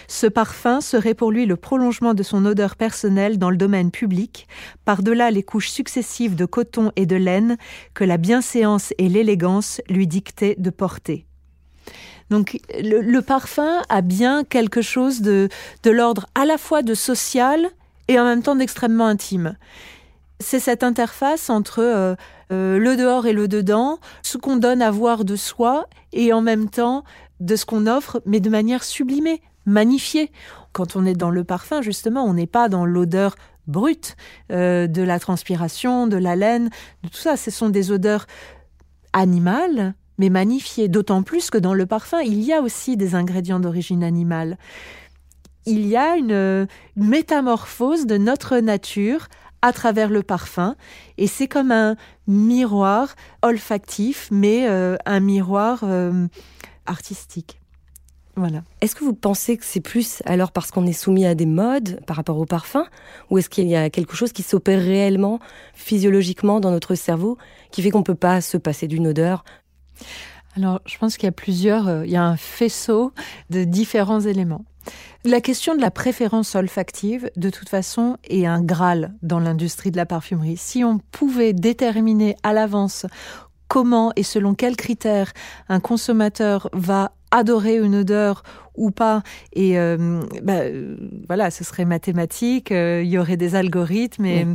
Ce 0.08 0.27
parfum 0.27 0.82
serait 0.82 1.13
pour 1.13 1.32
lui 1.32 1.46
le 1.46 1.56
prolongement 1.56 2.13
de 2.13 2.24
son 2.24 2.46
odeur 2.46 2.75
personnelle 2.75 3.38
dans 3.38 3.50
le 3.50 3.58
domaine 3.58 3.92
public, 3.92 4.48
par-delà 4.86 5.32
les 5.32 5.44
couches 5.44 5.70
successives 5.70 6.36
de 6.36 6.46
coton 6.46 6.92
et 6.96 7.06
de 7.06 7.15
laine 7.15 7.58
que 7.94 8.04
la 8.04 8.18
bienséance 8.18 8.94
et 8.98 9.10
l'élégance 9.10 9.82
lui 9.89 10.08
dictaient 10.08 10.56
de 10.58 10.70
porter. 10.70 11.25
Donc 12.30 12.60
le, 12.80 13.22
parfum 13.22 13.82
a 13.89 14.01
bien 14.01 14.44
quelque 14.44 14.82
chose 14.82 15.22
de, 15.22 15.50
de 15.84 15.89
l'ordre 15.89 16.27
à 16.36 16.46
la 16.46 16.58
fois 16.58 16.84
de 16.84 16.94
social 16.94 17.68
et 18.08 18.20
en 18.20 18.25
même 18.25 18.44
temps 18.44 18.56
d'extrêmement 18.56 19.08
intime. 19.08 19.56
C'est 20.41 20.62
cette 20.62 20.84
interface 20.84 21.50
entre 21.50 21.79
euh, 21.79 22.15
euh, 22.51 22.79
le 22.79 22.96
dehors 22.96 23.25
et 23.25 23.34
le 23.34 23.50
dedans, 23.50 24.00
ce 24.24 24.38
qu'on 24.38 24.55
donne 24.55 24.81
à 24.81 24.89
voir 24.89 25.25
de 25.25 25.36
soi 25.36 25.88
et 26.13 26.31
en 26.31 26.41
même 26.41 26.69
temps 26.69 27.03
de 27.41 27.58
ce 27.58 27.65
qu'on 27.65 27.88
offre, 27.88 28.22
mais 28.25 28.39
de 28.39 28.50
manière 28.50 28.84
sublimée, 28.86 29.41
magnifiée. 29.65 30.31
Quand 30.72 30.96
on 30.96 31.05
est 31.05 31.13
dans 31.13 31.29
le 31.29 31.43
parfum, 31.43 31.81
justement, 31.81 32.24
on 32.24 32.34
n'est 32.34 32.48
pas 32.48 32.69
dans 32.69 32.86
l'odeur 32.86 33.36
brute 33.67 34.15
euh, 34.51 34.88
de 34.88 35.01
la 35.01 35.19
transpiration, 35.19 36.08
de 36.08 36.17
la 36.17 36.38
laine, 36.38 36.69
de 37.03 37.10
tout 37.10 37.17
ça. 37.17 37.36
Ce 37.36 37.51
sont 37.51 37.69
des 37.69 37.91
odeurs 37.91 38.25
animales, 39.12 39.93
mais 40.19 40.29
magnifiées. 40.29 40.88
D'autant 40.88 41.22
plus 41.22 41.50
que 41.50 41.58
dans 41.58 41.74
le 41.74 41.86
parfum, 41.86 42.22
il 42.22 42.41
y 42.41 42.53
a 42.53 42.62
aussi 42.62 42.96
des 42.96 43.13
ingrédients 43.13 43.60
d'origine 43.60 44.05
animale. 44.05 44.58
Il 45.65 45.86
y 45.86 45.98
a 45.98 46.15
une, 46.15 46.67
une 46.96 47.08
métamorphose 47.10 48.05
de 48.05 48.17
notre 48.17 48.58
nature 48.60 49.27
à 49.62 49.74
travers 49.74 50.10
le 50.10 50.24
parfum. 50.24 50.75
Et 51.18 51.28
c'est 51.28 51.48
comme 51.48 51.72
un 51.72 51.96
miroir 52.28 53.16
olfactif, 53.42 54.30
mais 54.32 54.68
euh, 54.68 54.96
un 55.06 55.20
miroir 55.20 55.80
euh, 55.84 56.28
artistique. 56.86 57.60
Voilà. 58.36 58.63
Est-ce 58.80 58.96
que 58.96 59.04
vous 59.04 59.13
pensez 59.13 59.58
que 59.58 59.66
c'est 59.66 59.82
plus 59.82 60.24
alors 60.25 60.54
parce 60.54 60.72
qu'on 60.72 60.86
est 60.86 60.94
soumis 60.94 61.25
à 61.25 61.36
des 61.36 61.46
modes 61.46 62.00
par 62.06 62.16
rapport 62.16 62.38
au 62.38 62.46
parfum 62.46 62.86
ou 63.30 63.38
est-ce 63.38 63.50
qu'il 63.50 63.68
y 63.68 63.75
a 63.75 63.89
quelque 63.89 64.16
chose 64.16 64.32
qui 64.32 64.44
s'opère 64.44 64.80
réellement, 64.80 65.39
physiologiquement 65.74 66.62
dans 66.62 66.72
notre 66.72 66.96
cerveau 66.96 67.38
qui 67.72 67.82
fait 67.82 67.89
qu'on 67.89 68.00
ne 68.00 68.04
peut 68.04 68.16
pas 68.16 68.39
se 68.39 68.56
passer 68.56 68.88
d'une 68.88 69.08
odeur? 69.08 69.44
Alors, 70.56 70.80
je 70.86 70.98
pense 70.98 71.18
qu'il 71.18 71.28
y 71.28 71.30
a 71.30 71.34
plusieurs, 71.34 71.88
euh, 71.88 72.06
il 72.06 72.12
y 72.12 72.16
a 72.16 72.24
un 72.24 72.38
faisceau 72.38 73.12
de 73.50 73.66
différents 73.66 74.22
éléments. 74.22 74.63
La 75.26 75.42
question 75.42 75.76
de 75.76 75.82
la 75.82 75.92
préférence 75.92 76.56
olfactive, 76.56 77.30
de 77.36 77.50
toute 77.50 77.70
façon, 77.70 78.18
est 78.24 78.46
un 78.46 78.62
graal 78.62 79.14
dans 79.22 79.40
l'industrie 79.40 79.92
de 79.92 79.98
la 79.98 80.06
parfumerie. 80.06 80.58
Si 80.58 80.84
on 80.84 81.00
pouvait 81.12 81.54
déterminer 81.54 82.38
à 82.44 82.54
l'avance 82.54 83.06
comment 83.68 84.12
et 84.16 84.24
selon 84.24 84.56
quels 84.56 84.76
critères 84.76 85.32
un 85.70 85.80
consommateur 85.80 86.70
va 86.74 87.12
adorer 87.32 87.78
une 87.78 87.96
odeur 87.96 88.44
ou 88.76 88.92
pas. 88.92 89.22
Et 89.54 89.78
euh, 89.78 90.22
bah, 90.42 90.62
euh, 90.62 90.98
voilà, 91.28 91.52
ce 91.52 91.64
serait 91.64 91.86
mathématique, 91.86 92.72
euh, 92.72 93.02
il 93.04 93.10
y 93.10 93.18
aurait 93.18 93.38
des 93.38 93.56
algorithmes, 93.56 94.26
et 94.26 94.48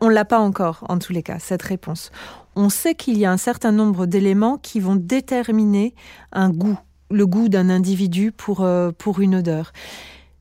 on 0.00 0.08
l'a 0.08 0.24
pas 0.24 0.38
encore, 0.38 0.84
en 0.88 0.98
tous 0.98 1.12
les 1.12 1.22
cas, 1.22 1.38
cette 1.38 1.62
réponse. 1.62 2.10
On 2.54 2.68
sait 2.68 2.94
qu'il 2.94 3.18
y 3.18 3.24
a 3.24 3.32
un 3.32 3.36
certain 3.36 3.72
nombre 3.72 4.06
d'éléments 4.06 4.56
qui 4.56 4.80
vont 4.80 4.96
déterminer 4.96 5.94
un 6.32 6.50
goût, 6.50 6.78
le 7.12 7.26
goût 7.26 7.48
d'un 7.48 7.70
individu 7.70 8.32
pour, 8.32 8.66
pour 8.98 9.20
une 9.20 9.36
odeur. 9.36 9.72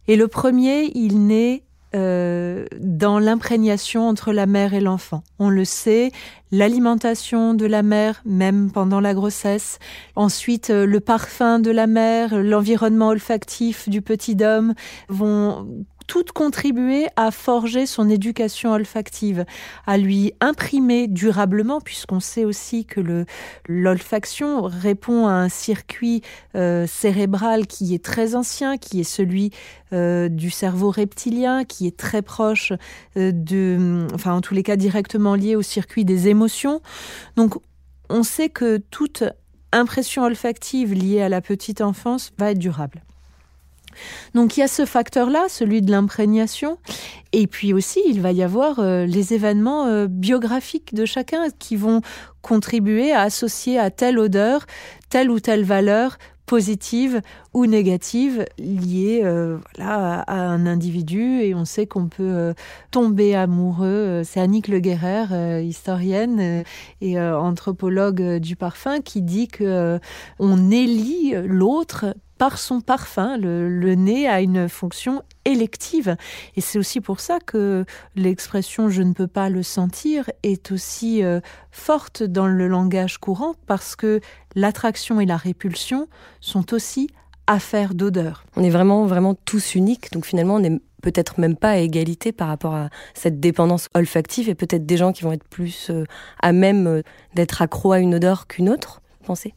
Et 0.07 0.15
le 0.15 0.27
premier, 0.27 0.91
il 0.95 1.27
naît 1.27 1.63
euh, 1.93 2.67
dans 2.79 3.19
l'imprégnation 3.19 4.07
entre 4.07 4.31
la 4.31 4.45
mère 4.45 4.73
et 4.73 4.79
l'enfant. 4.79 5.23
On 5.39 5.49
le 5.49 5.65
sait, 5.65 6.13
l'alimentation 6.53 7.53
de 7.53 7.65
la 7.65 7.83
mère, 7.83 8.21
même 8.23 8.71
pendant 8.71 9.01
la 9.01 9.13
grossesse, 9.13 9.77
ensuite 10.15 10.69
euh, 10.69 10.85
le 10.85 11.01
parfum 11.01 11.59
de 11.59 11.69
la 11.69 11.87
mère, 11.87 12.41
l'environnement 12.41 13.09
olfactif 13.09 13.89
du 13.89 14.01
petit 14.01 14.37
homme 14.41 14.73
vont 15.09 15.67
toutes 16.11 16.33
contribuer 16.33 17.07
à 17.15 17.31
forger 17.31 17.85
son 17.85 18.09
éducation 18.09 18.73
olfactive, 18.73 19.45
à 19.87 19.97
lui 19.97 20.33
imprimer 20.41 21.07
durablement, 21.07 21.79
puisqu'on 21.79 22.19
sait 22.19 22.43
aussi 22.43 22.83
que 22.83 23.25
l'olfaction 23.65 24.61
répond 24.63 25.27
à 25.27 25.31
un 25.31 25.47
circuit 25.47 26.21
euh, 26.55 26.85
cérébral 26.85 27.65
qui 27.65 27.95
est 27.95 28.03
très 28.03 28.35
ancien, 28.35 28.77
qui 28.77 28.99
est 28.99 29.05
celui 29.05 29.51
euh, 29.93 30.27
du 30.27 30.49
cerveau 30.49 30.91
reptilien, 30.91 31.63
qui 31.63 31.87
est 31.87 31.95
très 31.95 32.21
proche 32.21 32.73
euh, 33.15 33.31
de, 33.33 34.05
enfin 34.13 34.33
en 34.33 34.41
tous 34.41 34.53
les 34.53 34.63
cas 34.63 34.75
directement 34.75 35.35
lié 35.35 35.55
au 35.55 35.61
circuit 35.61 36.03
des 36.03 36.27
émotions. 36.27 36.81
Donc 37.37 37.55
on 38.09 38.23
sait 38.23 38.49
que 38.49 38.79
toute 38.89 39.23
impression 39.71 40.23
olfactive 40.25 40.93
liée 40.93 41.21
à 41.21 41.29
la 41.29 41.39
petite 41.39 41.79
enfance 41.79 42.33
va 42.37 42.51
être 42.51 42.59
durable. 42.59 43.01
Donc 44.33 44.57
il 44.57 44.61
y 44.61 44.63
a 44.63 44.67
ce 44.67 44.85
facteur-là, 44.85 45.45
celui 45.49 45.81
de 45.81 45.91
l'imprégnation, 45.91 46.77
et 47.33 47.47
puis 47.47 47.73
aussi 47.73 48.01
il 48.05 48.21
va 48.21 48.31
y 48.31 48.43
avoir 48.43 48.79
euh, 48.79 49.05
les 49.05 49.33
événements 49.33 49.85
euh, 49.85 50.07
biographiques 50.07 50.93
de 50.93 51.05
chacun 51.05 51.47
qui 51.59 51.75
vont 51.75 52.01
contribuer 52.41 53.11
à 53.11 53.21
associer 53.21 53.79
à 53.79 53.89
telle 53.89 54.19
odeur 54.19 54.65
telle 55.09 55.29
ou 55.29 55.39
telle 55.39 55.63
valeur 55.63 56.17
positive 56.45 57.21
ou 57.53 57.65
négative 57.65 58.45
liée 58.57 59.21
euh, 59.23 59.57
à, 59.79 60.33
un 60.33 60.65
individu 60.65 61.41
et 61.41 61.55
on 61.55 61.63
sait 61.63 61.85
qu'on 61.85 62.07
peut 62.09 62.53
tomber 62.91 63.35
amoureux. 63.35 64.23
C'est 64.25 64.41
Annick 64.41 64.67
Le 64.67 64.79
Guerrer, 64.79 65.63
historienne 65.63 66.63
et 66.99 67.21
anthropologue 67.21 68.39
du 68.39 68.57
parfum, 68.57 68.99
qui 68.99 69.21
dit 69.21 69.47
que 69.47 69.99
on 70.39 70.71
élit 70.71 71.35
l'autre 71.45 72.15
par 72.41 72.57
son 72.57 72.81
parfum. 72.81 73.37
Le, 73.37 73.93
nez 73.93 74.27
a 74.27 74.41
une 74.41 74.67
fonction 74.67 75.21
élective. 75.45 76.15
Et 76.55 76.61
c'est 76.61 76.79
aussi 76.79 76.99
pour 76.99 77.19
ça 77.19 77.37
que 77.39 77.85
l'expression 78.15 78.89
je 78.89 79.03
ne 79.03 79.13
peux 79.13 79.27
pas 79.27 79.51
le 79.51 79.61
sentir 79.61 80.27
est 80.41 80.71
aussi 80.71 81.23
euh, 81.23 81.39
forte 81.69 82.23
dans 82.23 82.47
le 82.47 82.67
langage 82.67 83.19
courant 83.19 83.53
parce 83.67 83.95
que 83.95 84.21
l'attraction 84.55 85.21
et 85.21 85.27
la 85.27 85.37
répulsion 85.37 86.07
sont 86.39 86.73
aussi 86.73 87.11
affaires 87.45 87.93
d'odeur. 87.93 88.43
On 88.55 88.63
est 88.63 88.71
vraiment, 88.71 89.05
vraiment 89.05 89.35
tous 89.35 89.75
uniques. 89.75 90.11
Donc 90.11 90.25
finalement, 90.25 90.55
on 90.55 90.61
n'est 90.61 90.81
peut-être 91.03 91.39
même 91.39 91.55
pas 91.55 91.69
à 91.69 91.77
égalité 91.77 92.31
par 92.31 92.47
rapport 92.47 92.73
à 92.73 92.89
cette 93.13 93.39
dépendance 93.39 93.87
olfactive 93.93 94.49
et 94.49 94.55
peut-être 94.55 94.87
des 94.87 94.97
gens 94.97 95.11
qui 95.11 95.21
vont 95.21 95.31
être 95.31 95.47
plus 95.47 95.91
euh, 95.91 96.05
à 96.41 96.53
même 96.53 96.87
euh, 96.87 97.01
d'être 97.35 97.61
accro 97.61 97.91
à 97.91 97.99
une 97.99 98.15
odeur 98.15 98.47
qu'une 98.47 98.67
autre 98.67 99.00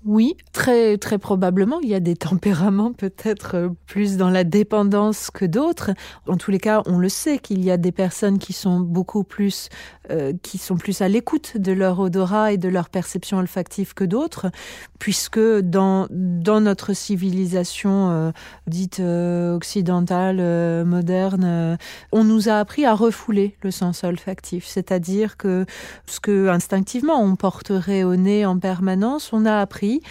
Oui, 0.05 0.37
très 0.53 0.99
très 0.99 1.19
probablement. 1.19 1.81
Il 1.83 1.89
y 1.89 1.95
a 1.95 2.01
des 2.01 2.17
tempéraments 2.17 2.93
peut-être 2.97 3.57
euh, 3.57 3.69
plus 3.87 4.17
dans 4.17 4.31
la 4.31 4.45
dépendance 4.45 5.31
que 5.31 5.45
d'autres. 5.45 5.91
En 6.29 6.37
tous 6.37 6.51
les 6.51 6.59
cas, 6.59 6.83
on 6.87 6.99
le 6.99 7.09
sait 7.09 7.39
qu'il 7.39 7.65
y 7.65 7.71
a 7.71 7.77
des 7.77 7.93
personnes 7.93 8.39
qui 8.39 8.53
sont 8.53 8.81
beaucoup 8.81 9.25
plus 9.25 9.69
euh, 10.11 10.33
qui 10.43 10.59
sont 10.59 10.77
plus 10.77 11.01
à 11.01 11.09
l'écoute 11.09 11.57
de 11.57 11.73
leur 11.73 11.99
odorat 11.99 12.53
et 12.53 12.59
de 12.59 12.69
leur 12.69 12.89
perception 12.89 13.39
olfactive 13.39 13.95
que 13.95 14.05
d'autres, 14.05 14.51
puisque 14.99 15.41
dans 15.41 16.07
dans 16.11 16.61
notre 16.61 16.93
civilisation 16.93 18.11
euh, 18.11 18.31
dite 18.67 19.01
occidentale 19.01 20.85
moderne, 20.85 21.79
on 22.13 22.25
nous 22.25 22.49
a 22.49 22.59
appris 22.59 22.85
à 22.85 22.95
refouler 22.95 23.57
le 23.63 23.71
sens 23.71 24.05
olfactif, 24.05 24.67
c'est-à-dire 24.67 25.37
que 25.37 25.67
ce 26.07 26.21
que 26.21 26.49
instinctivement 26.49 27.23
on 27.23 27.37
porterait 27.37 28.05
au 28.05 28.17
nez 28.17 28.47
en 28.47 28.59
permanence, 28.59 29.33
on 29.33 29.47
a 29.47 29.59
appris 29.59 30.03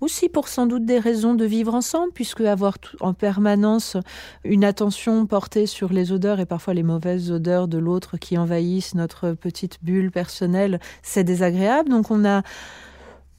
aussi 0.00 0.28
pour 0.28 0.48
sans 0.48 0.66
doute 0.66 0.84
des 0.84 0.98
raisons 0.98 1.34
de 1.34 1.44
vivre 1.44 1.74
ensemble, 1.74 2.12
puisque 2.12 2.40
avoir 2.42 2.76
en 3.00 3.14
permanence 3.14 3.96
une 4.44 4.64
attention 4.64 5.26
portée 5.26 5.66
sur 5.66 5.92
les 5.92 6.12
odeurs 6.12 6.40
et 6.40 6.46
parfois 6.46 6.74
les 6.74 6.82
mauvaises 6.82 7.30
odeurs 7.30 7.68
de 7.68 7.78
l'autre 7.78 8.16
qui 8.16 8.36
envahissent 8.36 8.94
notre 8.94 9.32
petite 9.32 9.78
bulle 9.82 10.10
personnelle, 10.10 10.80
c'est 11.02 11.24
désagréable. 11.24 11.88
Donc 11.88 12.10
on 12.10 12.24
a 12.24 12.42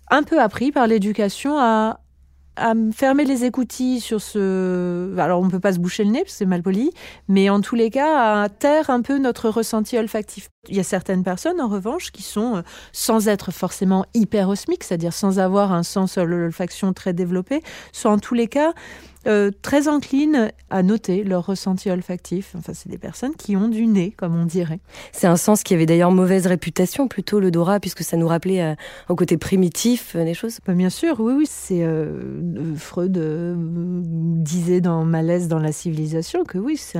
un 0.09 0.23
peu 0.23 0.39
appris 0.41 0.71
par 0.71 0.87
l'éducation 0.87 1.57
à, 1.59 1.99
à 2.57 2.73
fermer 2.93 3.23
les 3.23 3.45
écoutilles 3.45 3.99
sur 3.99 4.21
ce. 4.21 5.17
Alors, 5.17 5.41
on 5.41 5.47
peut 5.47 5.59
pas 5.59 5.73
se 5.73 5.79
boucher 5.79 6.03
le 6.03 6.11
nez 6.11 6.19
parce 6.19 6.33
que 6.33 6.37
c'est 6.37 6.45
mal 6.45 6.63
poli, 6.63 6.91
mais 7.27 7.49
en 7.49 7.61
tous 7.61 7.75
les 7.75 7.89
cas, 7.89 8.43
à 8.43 8.49
taire 8.49 8.89
un 8.89 9.01
peu 9.01 9.17
notre 9.19 9.49
ressenti 9.49 9.97
olfactif. 9.97 10.49
Il 10.69 10.75
y 10.75 10.79
a 10.79 10.83
certaines 10.83 11.23
personnes, 11.23 11.61
en 11.61 11.69
revanche, 11.69 12.11
qui 12.11 12.23
sont, 12.23 12.57
euh, 12.57 12.61
sans 12.91 13.27
être 13.29 13.51
forcément 13.51 14.05
hyper 14.13 14.49
osmiques, 14.49 14.83
c'est-à-dire 14.83 15.13
sans 15.13 15.39
avoir 15.39 15.71
un 15.71 15.83
sens 15.83 16.17
de 16.17 16.23
l'olfaction 16.23 16.91
très 16.93 17.13
développé, 17.13 17.61
sont 17.93 18.09
en 18.09 18.17
tous 18.17 18.33
les 18.33 18.47
cas 18.47 18.73
euh, 19.27 19.51
très 19.61 19.87
enclines 19.87 20.51
à 20.69 20.83
noter 20.83 21.23
leur 21.23 21.45
ressenti 21.45 21.89
olfactif. 21.89 22.53
Enfin, 22.57 22.73
c'est 22.73 22.89
des 22.89 22.97
personnes 22.97 23.35
qui 23.35 23.55
ont 23.55 23.67
du 23.67 23.85
nez, 23.85 24.11
comme 24.11 24.35
on 24.35 24.45
dirait. 24.45 24.79
C'est 25.11 25.27
un 25.27 25.37
sens 25.37 25.63
qui 25.63 25.73
avait 25.73 25.85
d'ailleurs 25.85 26.11
mauvaise 26.11 26.47
réputation, 26.47 27.07
plutôt 27.07 27.39
l'odorat, 27.39 27.79
puisque 27.79 28.03
ça 28.03 28.17
nous 28.17 28.27
rappelait 28.27 28.61
euh, 28.61 28.75
au 29.09 29.15
côté 29.15 29.37
primitif 29.37 30.15
euh, 30.15 30.23
des 30.23 30.33
choses. 30.33 30.59
Bah, 30.65 30.73
bien 30.73 30.89
sûr, 30.89 31.19
oui, 31.19 31.33
oui. 31.37 31.45
C'est 31.47 31.85
Freud 32.77 33.17
disait 34.47 34.81
dans 34.81 35.03
Malaise 35.03 35.47
dans 35.47 35.59
la 35.59 35.71
civilisation 35.71 36.43
que 36.43 36.57
oui, 36.57 36.77
c'est 36.77 36.99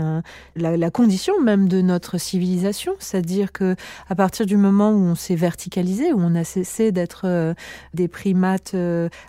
la, 0.56 0.92
condition 0.92 1.40
même 1.42 1.68
de 1.68 1.82
notre 1.82 2.18
civilisation, 2.18 2.94
c'est-à-dire 3.00 3.52
que 3.52 3.76
à 4.10 4.16
partir 4.16 4.46
du 4.46 4.58
moment 4.58 4.92
où 4.92 5.00
on 5.00 5.16
s'est 5.16 5.36
verticalisé, 5.36 6.14
où 6.14 6.20
on 6.20 6.36
a 6.36 6.44
cessé 6.44 6.92
d'être 6.92 7.56
des 7.94 8.08
primates 8.08 8.76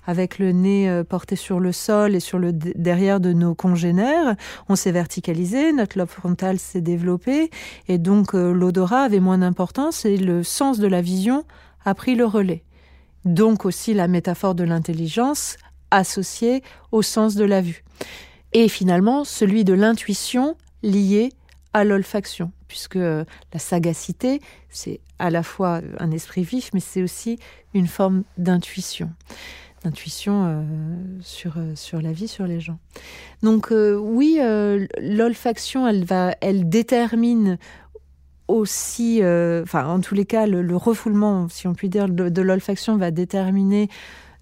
avec 0.07 0.39
le 0.39 0.53
nez 0.53 1.03
porté 1.09 1.37
sur 1.37 1.61
le 1.61 1.73
sol 1.73 2.15
et 2.15 2.21
sur 2.21 2.39
le 2.39 2.53
derrière 2.53 3.21
de 3.21 3.33
nos 3.33 3.55
congénères, 3.55 4.37
on 4.69 4.77
s'est 4.77 4.93
verticalisé, 4.93 5.73
notre 5.73 5.99
lobe 5.99 6.09
frontal 6.09 6.59
s'est 6.59 6.81
développé, 6.81 7.51
et 7.89 7.99
donc 7.99 8.35
euh, 8.35 8.53
l'odorat 8.53 9.03
avait 9.03 9.21
moins 9.21 9.39
d'importance 9.39 10.05
et 10.05 10.17
le 10.17 10.43
sens 10.43 10.79
de 10.79 10.87
la 10.87 11.01
vision 11.01 11.45
a 11.85 11.95
pris 11.95 12.15
le 12.15 12.25
relais. 12.25 12.65
Donc 13.25 13.65
aussi 13.65 13.95
la 13.95 14.09
métaphore 14.09 14.55
de 14.55 14.65
l'intelligence 14.65 15.57
associée 15.91 16.63
au 16.93 17.03
sens 17.03 17.35
de 17.35 17.45
la 17.45 17.61
vue. 17.61 17.85
Et 18.53 18.69
finalement 18.69 19.25
celui 19.25 19.65
de 19.65 19.75
l'intuition 19.75 20.57
lié 20.83 21.31
à 21.75 21.85
l'olfaction, 21.85 22.53
puisque 22.67 22.97
euh, 22.97 23.25
la 23.53 23.59
sagacité, 23.59 24.41
c'est 24.71 25.01
à 25.19 25.31
la 25.31 25.43
fois 25.43 25.81
un 25.99 26.11
esprit 26.11 26.43
vif, 26.43 26.71
mais 26.75 26.81
c'est 26.81 27.03
aussi 27.03 27.39
une 27.75 27.87
forme 27.87 28.25
d'intuition 28.37 29.11
d'intuition 29.85 30.45
euh, 30.45 30.63
sur, 31.21 31.55
euh, 31.57 31.73
sur 31.77 32.03
la 32.03 32.11
vie, 32.11 32.27
sur 32.27 32.49
les 32.49 32.59
gens. 32.59 32.81
Donc 33.45 33.69
oui, 33.71 34.41
l'olfaction, 35.01 35.87
elle, 35.87 36.05
va, 36.05 36.35
elle 36.41 36.69
détermine 36.69 37.59
aussi, 38.49 39.21
enfin 39.23 39.87
en 39.87 40.01
tous 40.01 40.17
les 40.17 40.25
cas, 40.25 40.49
le, 40.49 40.77
refoulement, 40.77 41.49
si 41.49 41.69
on 41.69 41.75
peut 41.75 41.87
dire, 41.87 42.09
de 42.09 42.43
l'olfaction 42.43 42.97
va 42.97 43.13
déterminer 43.13 43.89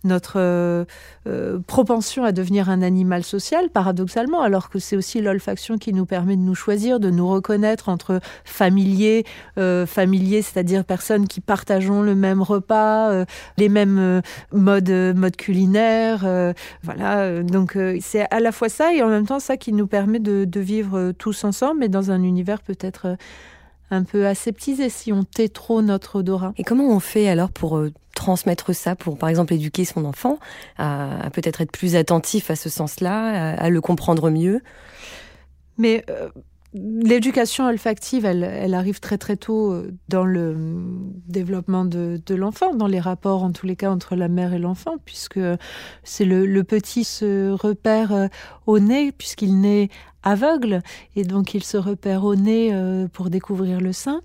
notre 0.05 0.35
euh, 0.37 0.85
euh, 1.27 1.59
propension 1.67 2.25
à 2.25 2.33
devenir 2.33 2.71
un 2.71 2.83
animal 2.83 3.25
social, 3.25 3.71
paradoxalement, 3.71 4.41
alors 4.43 4.71
que 4.71 4.79
c'est 4.79 4.97
aussi 4.97 5.21
l'olfaction 5.21 5.79
qui 5.79 5.93
nous 5.93 6.07
permet 6.07 6.37
de 6.37 6.43
nous 6.43 6.55
choisir, 6.55 7.01
de 7.01 7.11
nous 7.11 7.29
reconnaître 7.29 7.89
entre 7.89 8.21
familiers, 8.45 9.25
euh, 9.59 9.87
c'est-à-dire 9.87 10.85
personnes 10.85 11.27
qui 11.27 11.41
partageons 11.41 12.03
le 12.03 12.15
même 12.15 12.43
repas, 12.43 13.25
les 13.57 13.69
mêmes 13.69 14.23
modes, 14.53 14.91
modes 14.91 15.37
culinaires, 15.37 16.25
voilà. 16.83 17.43
Donc 17.43 17.77
c'est 18.01 18.27
à 18.31 18.41
la 18.41 18.53
fois 18.53 18.69
ça 18.69 18.95
et 18.95 19.03
en 19.03 19.09
même 19.09 19.27
temps 19.27 19.41
ça 19.41 19.57
qui 19.57 19.73
nous 19.73 19.87
permet 19.87 20.19
de, 20.19 20.45
de 20.45 20.61
vivre 20.61 21.13
tous 21.13 21.45
ensemble, 21.45 21.81
mais 21.81 21.89
dans 21.89 22.11
un 22.11 22.23
univers 22.23 22.61
peut-être 22.61 23.17
un 23.91 24.05
peu 24.05 24.27
aseptisé 24.27 24.89
si 24.89 25.13
on 25.13 25.25
tait 25.25 25.49
trop 25.49 25.83
notre 25.83 26.17
odorat. 26.17 26.53
Et 26.57 26.65
comment 26.65 26.89
on 26.89 27.01
fait 27.01 27.29
alors 27.29 27.51
pour 27.51 27.79
euh, 27.79 27.93
transmettre 28.15 28.75
ça, 28.75 28.97
pour 28.97 29.19
par 29.19 29.29
exemple 29.29 29.55
éduquer 29.55 29.85
son 29.85 30.05
enfant 30.05 30.39
à, 30.79 31.29
peut-être 31.33 31.61
être 31.61 31.73
plus 31.73 31.97
attentif 31.97 32.51
à 32.51 32.57
ce 32.57 32.69
sens-là, 32.69 33.55
à, 33.55 33.71
le 33.71 33.81
comprendre 33.81 34.31
mieux? 34.31 34.63
Mais 35.79 36.05
euh, 36.11 36.31
L'éducation 36.75 37.67
olfactive, 37.67 38.25
elle, 38.25 38.75
arrive 38.75 39.01
très 39.01 39.19
très 39.19 39.37
tôt 39.37 39.73
euh, 39.73 39.93
dans 40.09 40.25
le 40.25 40.57
développement 41.27 41.85
de, 41.85 42.21
l'enfant, 42.35 42.75
dans 42.75 42.87
les 42.87 43.01
rapports 43.01 43.45
en 43.45 43.53
tous 43.53 43.67
les 43.67 43.77
cas 43.77 43.91
entre 43.91 44.17
la 44.17 44.29
mère 44.29 44.53
et 44.53 44.59
l'enfant, 44.59 44.97
puisque 45.05 45.41
c'est 46.03 46.25
le, 46.25 46.65
petit 46.65 47.05
se 47.05 47.51
repère 47.51 48.13
euh, 48.13 48.27
au 48.67 48.79
nez, 48.79 49.13
puisqu'il 49.13 49.61
naît 49.61 49.89
aveugle, 50.23 50.83
et 51.15 51.25
donc 51.25 51.55
il 51.55 51.63
se 51.63 51.77
repère 51.77 52.25
au 52.25 52.35
nez 52.35 52.71
euh, 52.73 53.07
pour 53.09 53.31
découvrir 53.31 53.81
le 53.81 53.93
sein. 53.93 54.21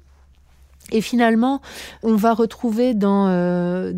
Et 0.92 1.02
finalement, 1.02 1.62
on 2.04 2.16
va 2.16 2.34
retrouver 2.34 2.94
dans, 2.94 3.28
euh, 3.30 3.94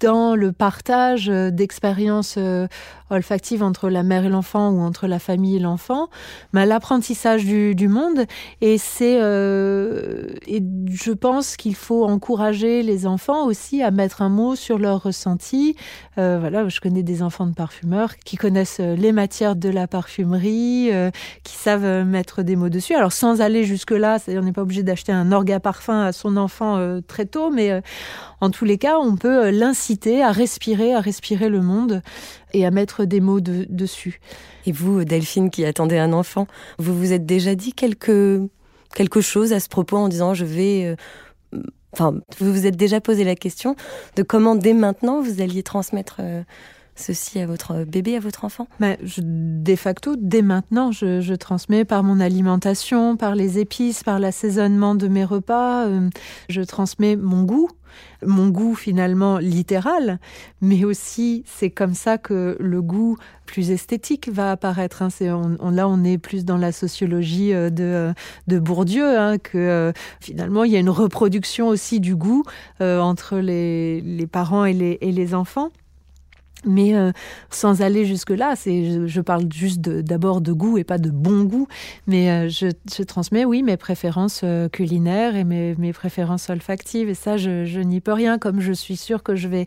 dans 0.00 0.36
le 0.36 0.52
partage 0.52 1.26
d'expériences 1.26 2.36
euh, 2.38 2.68
olfactives 3.14 3.62
entre 3.62 3.88
la 3.88 4.02
mère 4.02 4.24
et 4.24 4.28
l'enfant 4.28 4.70
ou 4.70 4.80
entre 4.80 5.06
la 5.06 5.18
famille 5.18 5.56
et 5.56 5.60
l'enfant, 5.60 6.08
bah, 6.52 6.66
l'apprentissage 6.66 7.44
du, 7.44 7.88
monde. 7.88 8.24
Et 8.60 8.78
c'est, 8.78 9.18
euh, 9.20 10.28
et 10.46 10.62
je 10.90 11.12
pense 11.12 11.56
qu'il 11.56 11.74
faut 11.74 12.04
encourager 12.04 12.82
les 12.82 13.06
enfants 13.06 13.46
aussi 13.46 13.82
à 13.82 13.90
mettre 13.90 14.22
un 14.22 14.28
mot 14.28 14.56
sur 14.56 14.78
leurs 14.78 15.02
ressentis. 15.02 15.76
Euh, 16.18 16.38
voilà, 16.40 16.68
je 16.68 16.80
connais 16.80 17.02
des 17.02 17.22
enfants 17.22 17.46
de 17.46 17.54
parfumeurs 17.54 18.16
qui 18.24 18.36
connaissent 18.36 18.80
les 18.80 19.12
matières 19.12 19.56
de 19.56 19.68
la 19.68 19.86
parfumerie, 19.86 20.90
qui 21.42 21.56
savent 21.56 22.04
mettre 22.04 22.42
des 22.42 22.56
mots 22.56 22.68
dessus. 22.68 22.94
Alors 22.94 23.12
sans 23.12 23.40
aller 23.40 23.64
jusque 23.64 23.90
là, 23.90 24.18
on 24.28 24.42
n'est 24.42 24.52
pas 24.52 24.62
obligé 24.62 24.82
d'acheter 24.82 25.12
un 25.12 25.32
orga 25.32 25.60
parfum 25.60 26.02
à 26.02 26.12
son 26.12 26.36
enfant 26.36 26.76
euh, 26.76 27.00
très 27.06 27.26
tôt, 27.26 27.50
mais 27.50 27.70
euh, 27.70 27.80
en 28.40 28.50
tous 28.50 28.64
les 28.64 28.78
cas, 28.78 28.98
on 28.98 29.16
peut 29.16 29.46
euh, 29.46 29.50
l'inciter 29.50 30.22
à 30.22 30.32
respirer, 30.32 30.94
à 30.94 31.00
respirer 31.00 31.48
le 31.48 31.60
monde 31.60 32.02
et 32.54 32.64
à 32.64 32.70
mettre 32.70 33.04
des 33.04 33.20
mots 33.20 33.40
dessus. 33.40 34.20
Et 34.66 34.72
vous, 34.72 35.04
Delphine, 35.04 35.50
qui 35.50 35.64
attendez 35.64 35.98
un 35.98 36.12
enfant, 36.12 36.46
vous 36.78 36.96
vous 36.96 37.12
êtes 37.12 37.26
déjà 37.26 37.54
dit 37.54 37.72
quelque, 37.72 38.48
quelque 38.94 39.20
chose 39.20 39.52
à 39.52 39.60
ce 39.60 39.68
propos 39.68 39.96
en 39.96 40.08
disant 40.08 40.34
je 40.34 40.44
vais... 40.44 40.96
Enfin, 41.92 42.14
vous 42.38 42.52
vous 42.52 42.66
êtes 42.66 42.76
déjà 42.76 43.00
posé 43.00 43.22
la 43.22 43.36
question 43.36 43.76
de 44.16 44.24
comment 44.24 44.56
dès 44.56 44.72
maintenant 44.72 45.20
vous 45.20 45.40
alliez 45.40 45.62
transmettre 45.62 46.20
ceci 46.96 47.40
à 47.40 47.46
votre 47.46 47.84
bébé, 47.84 48.16
à 48.16 48.20
votre 48.20 48.44
enfant? 48.44 48.68
Je, 48.80 49.20
De 49.22 49.76
facto, 49.76 50.16
dès 50.16 50.42
maintenant, 50.42 50.92
je, 50.92 51.34
transmets 51.34 51.84
par 51.84 52.02
mon 52.02 52.20
alimentation, 52.20 53.16
par 53.16 53.34
les 53.34 53.58
épices, 53.58 54.02
par 54.02 54.18
l'assaisonnement 54.18 54.94
de 54.94 55.08
mes 55.08 55.24
repas. 55.24 55.86
Euh, 55.86 56.08
je 56.48 56.62
transmets 56.62 57.16
mon 57.16 57.42
goût, 57.42 57.68
mon 58.24 58.48
goût 58.48 58.74
finalement 58.74 59.38
littéral, 59.38 60.20
mais 60.60 60.84
aussi 60.84 61.42
c'est 61.46 61.70
comme 61.70 61.94
ça 61.94 62.18
que 62.18 62.56
le 62.60 62.82
goût 62.82 63.16
plus 63.46 63.70
esthétique 63.70 64.28
va 64.32 64.52
apparaître. 64.52 65.02
Hein. 65.02 65.08
On, 65.60 65.70
là, 65.70 65.88
on 65.88 66.04
est 66.04 66.18
plus 66.18 66.44
dans 66.44 66.56
la 66.56 66.72
sociologie 66.72 67.52
euh, 67.52 67.68
de, 67.68 68.58
Bourdieu, 68.58 69.18
hein, 69.18 69.38
que 69.38 69.58
euh, 69.58 69.92
finalement 70.20 70.64
il 70.64 70.72
y 70.72 70.76
a 70.76 70.80
une 70.80 70.90
reproduction 70.90 71.68
aussi 71.68 72.00
du 72.00 72.14
goût 72.14 72.44
entre 72.80 73.38
les, 73.38 74.28
parents 74.30 74.64
et 74.64 74.72
les 74.72 75.34
enfants. 75.34 75.70
Mais 76.66 76.94
euh, 76.94 77.12
sans 77.50 77.82
aller 77.82 78.04
jusque-là, 78.04 78.54
c'est, 78.56 79.06
je, 79.06 79.20
parle 79.20 79.44
juste 79.52 79.80
d'abord 79.80 80.40
de, 80.40 80.52
goût 80.52 80.78
et 80.78 80.84
pas 80.84 80.98
de 80.98 81.10
bon 81.10 81.44
goût, 81.44 81.66
mais 82.06 82.30
euh, 82.30 82.48
je, 82.48 82.68
je, 82.94 83.02
transmets, 83.02 83.44
oui, 83.44 83.62
mes 83.62 83.76
préférences 83.76 84.42
euh, 84.44 84.68
culinaires 84.68 85.36
et 85.36 85.44
mes, 85.44 85.74
mes, 85.76 85.92
préférences 85.92 86.48
olfactives, 86.50 87.08
et 87.08 87.14
ça, 87.14 87.36
je, 87.36 87.64
je 87.64 87.80
n'y 87.80 88.00
peux 88.00 88.12
rien, 88.12 88.38
comme 88.38 88.60
je 88.60 88.72
suis 88.72 88.96
sûre 88.96 89.22
que 89.22 89.34
je 89.34 89.48
vais, 89.48 89.66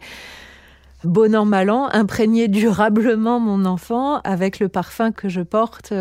bon 1.04 1.36
an, 1.36 1.46
mal 1.46 1.70
an, 1.70 1.90
imprégner 1.92 2.48
durablement 2.48 3.40
mon 3.40 3.66
enfant 3.66 4.20
avec 4.22 4.60
le 4.60 4.70
parfum 4.70 5.12
que 5.12 5.30
je 5.30 5.42
porte, 5.42 5.94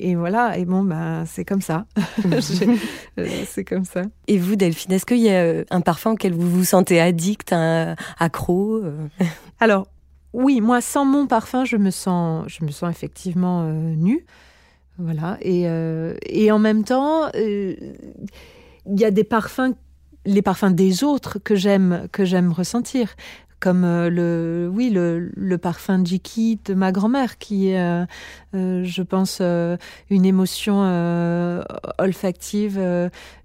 et 0.00 0.14
voilà, 0.14 0.58
et 0.58 0.64
bon, 0.64 0.82
ben, 0.82 1.24
c'est 1.26 1.44
comme 1.44 1.62
ça. 1.62 1.86
c'est 3.46 3.64
comme 3.64 3.84
ça. 3.84 4.02
Et 4.26 4.38
vous, 4.38 4.56
Delphine, 4.56 4.92
est-ce 4.92 5.06
qu'il 5.06 5.18
y 5.18 5.30
a 5.30 5.64
un 5.70 5.80
parfum 5.80 6.12
auquel 6.12 6.32
vous 6.32 6.50
vous 6.50 6.64
sentez 6.64 7.00
addict, 7.00 7.52
un, 7.52 7.94
accro 8.18 8.82
Alors, 9.60 9.86
oui, 10.34 10.60
moi, 10.60 10.80
sans 10.80 11.04
mon 11.04 11.28
parfum, 11.28 11.64
je 11.64 11.76
me 11.76 11.90
sens, 11.90 12.44
je 12.48 12.64
me 12.64 12.72
sens 12.72 12.90
effectivement 12.90 13.62
euh, 13.62 13.94
nue. 13.94 14.26
Voilà. 14.98 15.38
Et, 15.40 15.68
euh, 15.68 16.16
et 16.26 16.50
en 16.50 16.58
même 16.58 16.82
temps, 16.82 17.26
euh, 17.36 17.74
il 18.86 19.00
y 19.00 19.04
a 19.04 19.12
des 19.12 19.22
parfums, 19.22 19.74
les 20.26 20.42
parfums 20.42 20.72
des 20.72 21.04
autres 21.04 21.38
que 21.38 21.54
j'aime, 21.54 22.08
que 22.10 22.24
j'aime 22.24 22.52
ressentir. 22.52 23.14
Comme 23.60 23.82
le, 23.82 24.70
oui, 24.70 24.90
le, 24.90 25.30
le 25.34 25.56
parfum 25.56 26.04
Jiki 26.04 26.60
de 26.66 26.74
ma 26.74 26.92
grand-mère, 26.92 27.38
qui 27.38 27.68
est, 27.68 28.06
je 28.52 29.02
pense, 29.02 29.40
une 29.40 30.26
émotion 30.26 30.82
olfactive 31.96 32.78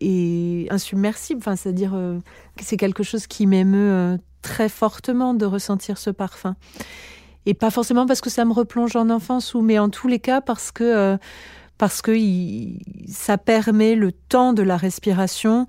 et 0.01 0.67
insubmersible. 0.71 1.39
Enfin, 1.39 1.55
c'est-à-dire, 1.55 1.97
c'est 2.59 2.75
quelque 2.75 3.01
chose 3.01 3.27
qui 3.27 3.47
m'émeut 3.47 4.19
très 4.41 4.69
fortement 4.69 5.33
de 5.33 5.45
ressentir 5.45 5.97
ce 5.97 6.09
parfum. 6.09 6.55
Et 7.45 7.53
pas 7.53 7.71
forcément 7.71 8.05
parce 8.05 8.21
que 8.21 8.29
ça 8.29 8.45
me 8.45 8.53
replonge 8.53 8.95
en 8.95 9.09
enfance, 9.09 9.53
ou 9.53 9.61
mais 9.61 9.79
en 9.79 9.89
tous 9.89 10.07
les 10.07 10.19
cas 10.19 10.41
parce 10.41 10.71
que 10.71 10.83
euh, 10.83 11.17
parce 11.77 12.01
que 12.01 12.15
ça 13.07 13.37
permet 13.37 13.95
le 13.95 14.11
temps 14.11 14.53
de 14.53 14.61
la 14.61 14.75
respiration 14.75 15.65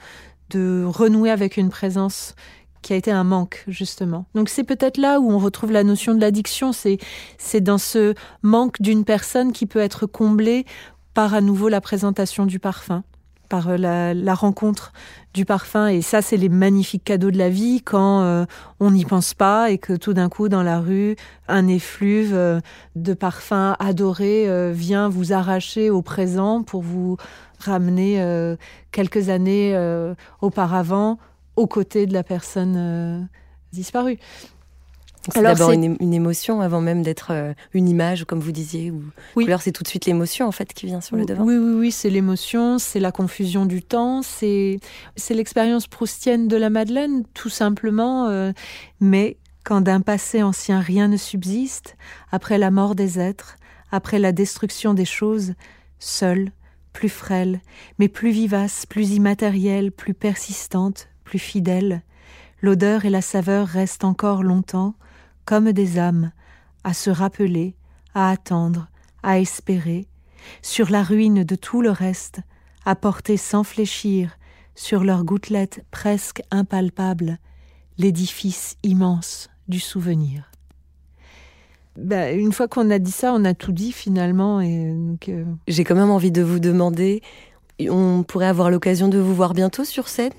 de 0.50 0.84
renouer 0.84 1.30
avec 1.30 1.56
une 1.56 1.70
présence 1.70 2.34
qui 2.82 2.92
a 2.92 2.96
été 2.96 3.10
un 3.12 3.24
manque 3.24 3.64
justement. 3.68 4.26
Donc 4.34 4.48
c'est 4.48 4.64
peut-être 4.64 4.98
là 4.98 5.20
où 5.20 5.30
on 5.30 5.38
retrouve 5.38 5.70
la 5.70 5.84
notion 5.84 6.14
de 6.14 6.20
l'addiction, 6.20 6.72
c'est 6.72 6.98
c'est 7.38 7.60
dans 7.60 7.78
ce 7.78 8.14
manque 8.42 8.82
d'une 8.82 9.04
personne 9.04 9.52
qui 9.52 9.66
peut 9.66 9.78
être 9.78 10.06
comblé 10.06 10.66
par 11.14 11.34
à 11.34 11.40
nouveau 11.40 11.68
la 11.68 11.80
présentation 11.80 12.46
du 12.46 12.58
parfum 12.58 13.04
par 13.50 13.68
euh, 13.68 14.14
la, 14.14 14.34
rencontre 14.34 14.94
du 15.34 15.44
parfum. 15.44 15.88
Et 15.88 16.00
ça, 16.00 16.22
c'est 16.22 16.38
les 16.38 16.48
magnifiques 16.48 17.04
cadeaux 17.04 17.30
de 17.30 17.36
la 17.36 17.50
vie 17.50 17.82
quand 17.82 18.22
euh, 18.22 18.46
on 18.78 18.92
n'y 18.92 19.04
pense 19.04 19.34
pas 19.34 19.70
et 19.70 19.76
que 19.76 19.92
tout 19.92 20.14
d'un 20.14 20.30
coup, 20.30 20.48
dans 20.48 20.62
la 20.62 20.80
rue, 20.80 21.16
un 21.48 21.68
effluve 21.68 22.32
euh, 22.32 22.60
de 22.96 23.12
parfum 23.12 23.76
adoré 23.78 24.72
vient 24.72 25.10
vous 25.10 25.34
arracher 25.34 25.90
au 25.90 26.00
présent 26.00 26.62
pour 26.62 26.80
vous 26.80 27.18
ramener 27.58 28.24
quelques 28.92 29.28
années 29.28 29.76
auparavant 30.40 31.18
aux 31.56 31.66
côtés 31.66 32.06
de 32.06 32.14
la 32.14 32.22
personne 32.22 33.28
disparue. 33.72 34.18
C'est 35.28 35.42
d'abord 35.42 35.70
une, 35.72 36.14
émotion 36.14 36.62
avant 36.62 36.80
même 36.80 37.02
d'être 37.02 37.28
euh, 37.30 37.52
une 37.74 37.88
image, 37.88 38.24
comme 38.24 38.40
vous 38.40 38.52
disiez. 38.52 38.90
Ou 38.90 39.02
oui. 39.36 39.44
couleur, 39.44 39.60
c'est 39.60 39.72
tout 39.72 39.82
de 39.82 39.88
suite 39.88 40.06
l'émotion 40.06 40.46
en 40.46 40.52
fait 40.52 40.72
qui 40.72 40.86
vient 40.86 41.02
sur 41.02 41.16
le 41.16 41.26
devant. 41.26 41.44
Oui, 41.44 41.56
oui, 41.56 41.74
oui, 41.74 41.92
c'est 41.92 42.08
l'émotion, 42.08 42.78
c'est 42.78 43.00
la 43.00 43.12
confusion 43.12 43.66
du 43.66 43.82
temps, 43.82 44.22
c'est 44.22 44.80
c'est 45.16 45.34
l'expérience 45.34 45.86
proustienne 45.86 46.48
de 46.48 46.56
la 46.56 46.70
Madeleine, 46.70 47.24
tout 47.34 47.50
simplement. 47.50 48.28
Euh, 48.28 48.52
mais 49.00 49.36
quand 49.62 49.82
d'un 49.82 50.00
passé 50.00 50.42
ancien 50.42 50.80
rien 50.80 51.08
ne 51.08 51.18
subsiste, 51.18 51.96
après 52.32 52.56
la 52.56 52.70
mort 52.70 52.94
des 52.94 53.18
êtres, 53.18 53.56
après 53.92 54.18
la 54.18 54.32
destruction 54.32 54.94
des 54.94 55.04
choses, 55.04 55.52
seule, 55.98 56.50
plus 56.94 57.10
frêle, 57.10 57.60
mais 57.98 58.08
plus 58.08 58.30
vivace, 58.30 58.86
plus 58.86 59.12
immatérielle, 59.12 59.92
plus 59.92 60.14
persistante, 60.14 61.08
plus 61.24 61.38
fidèle, 61.38 62.02
l'odeur 62.62 63.04
et 63.04 63.10
la 63.10 63.20
saveur 63.20 63.66
restent 63.66 64.04
encore 64.04 64.42
longtemps 64.42 64.94
comme 65.50 65.72
des 65.72 65.98
âmes, 65.98 66.30
à 66.84 66.94
se 66.94 67.10
rappeler, 67.10 67.74
à 68.14 68.30
attendre, 68.30 68.86
à 69.24 69.40
espérer, 69.40 70.06
sur 70.62 70.92
la 70.92 71.02
ruine 71.02 71.42
de 71.42 71.56
tout 71.56 71.82
le 71.82 71.90
reste, 71.90 72.38
à 72.86 72.94
porter 72.94 73.36
sans 73.36 73.64
fléchir, 73.64 74.38
sur 74.76 75.02
leurs 75.02 75.24
gouttelettes 75.24 75.84
presque 75.90 76.40
impalpables, 76.52 77.38
l'édifice 77.98 78.76
immense 78.84 79.50
du 79.66 79.80
souvenir. 79.80 80.52
Ben, 81.96 82.38
une 82.38 82.52
fois 82.52 82.68
qu'on 82.68 82.88
a 82.88 83.00
dit 83.00 83.10
ça, 83.10 83.34
on 83.34 83.44
a 83.44 83.52
tout 83.52 83.72
dit 83.72 83.90
finalement. 83.90 84.60
Et 84.60 84.94
euh, 85.30 85.44
J'ai 85.66 85.82
quand 85.82 85.96
même 85.96 86.10
envie 86.10 86.30
de 86.30 86.42
vous 86.42 86.60
demander 86.60 87.22
on 87.88 88.22
pourrait 88.22 88.46
avoir 88.46 88.70
l'occasion 88.70 89.08
de 89.08 89.18
vous 89.18 89.34
voir 89.34 89.54
bientôt 89.54 89.84
sur 89.84 90.08
scène 90.08 90.32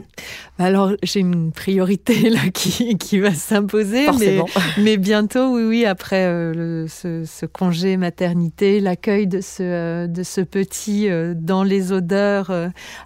bah 0.59 0.65
Alors, 0.65 0.91
j'ai 1.01 1.21
une 1.21 1.51
priorité 1.51 2.29
là 2.29 2.49
qui, 2.53 2.97
qui 2.97 3.19
va 3.19 3.33
s'imposer. 3.33 4.07
Mais, 4.19 4.39
mais, 4.77 4.97
bientôt, 4.97 5.55
oui, 5.55 5.63
oui, 5.63 5.85
après 5.85 6.25
euh, 6.25 6.87
ce, 6.87 7.45
congé 7.45 7.97
maternité, 7.97 8.79
l'accueil 8.79 9.27
de 9.27 9.41
ce, 9.41 9.63
euh, 9.63 10.07
de 10.07 10.23
ce 10.23 10.41
petit 10.41 11.09
euh, 11.09 11.33
dans 11.35 11.63
les 11.63 11.91
odeurs. 11.91 12.51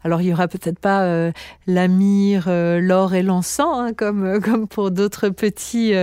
alors, 0.03 0.21
il 0.21 0.29
y 0.29 0.33
aura 0.33 0.47
peut-être 0.47 0.79
pas 0.79 1.31
la 1.67 1.87
myrrhe, 1.87 2.79
l'or 2.79 3.13
et 3.13 3.23
l'encens, 3.23 3.79
hein, 3.79 3.93
comme, 3.95 4.39
comme 4.41 4.67
pour 4.67 4.91
d'autres 4.91 5.29
petits 5.29 5.93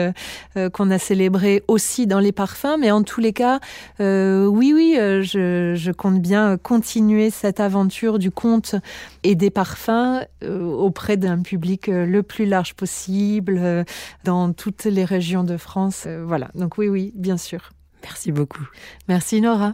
qu'on 0.73 0.91
a 0.91 0.99
célébrés 0.99 1.63
aussi 1.69 2.07
dans 2.07 2.21
les 2.21 2.33
parfums. 2.33 2.77
Mais 2.79 2.91
en 2.91 3.03
tous 3.03 3.21
les 3.21 3.33
cas, 3.33 3.61
oui, 3.99 4.73
oui, 4.75 4.97
je, 4.97 5.75
je 5.77 5.93
compte 5.93 6.21
bien 6.21 6.57
continuer 6.57 7.31
cette 7.31 7.61
aventure 7.61 8.19
du 8.23 8.31
conte 8.31 8.77
et 9.25 9.35
des 9.35 9.51
parfums 9.51 10.25
euh, 10.43 10.63
auprès 10.63 11.17
d'un 11.17 11.43
public 11.43 11.89
euh, 11.89 12.07
le 12.07 12.23
plus 12.23 12.47
large 12.47 12.75
possible, 12.75 13.59
euh, 13.59 13.85
dans 14.25 14.53
toutes 14.53 14.85
les 14.85 15.05
régions 15.05 15.45
de 15.45 15.57
France. 15.57 16.07
voilà, 16.25 16.49
donc 16.55 16.79
oui, 16.79 16.89
oui, 16.89 17.13
bien 17.15 17.37
sûr. 17.37 17.71
Merci 18.03 18.33
beaucoup. 18.33 18.67
Merci 19.09 19.41
Nora. 19.41 19.73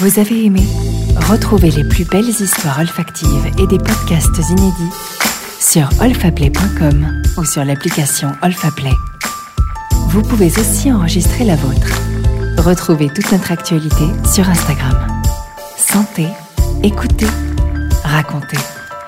Vous 0.00 0.18
avez 0.18 0.44
aimé? 0.44 0.62
Retrouvez 1.28 1.70
les 1.70 1.88
plus 1.88 2.04
belles 2.04 2.28
histoires 2.28 2.80
olfactives 2.80 3.46
et 3.58 3.66
des 3.66 3.78
podcasts 3.78 4.50
inédits 4.50 4.92
sur 5.60 5.88
olfaplay.com 6.00 7.22
ou 7.38 7.44
sur 7.44 7.64
l'application 7.64 8.32
Olfaplay. 8.42 8.92
Vous 10.08 10.22
pouvez 10.22 10.50
aussi 10.58 10.92
enregistrer 10.92 11.44
la 11.44 11.56
vôtre. 11.56 12.00
Retrouvez 12.58 13.08
toute 13.08 13.30
notre 13.32 13.52
actualité 13.52 14.04
sur 14.32 14.48
Instagram. 14.48 15.13
Sentez, 15.76 16.28
écoutez, 16.82 17.26
racontez. 18.04 18.58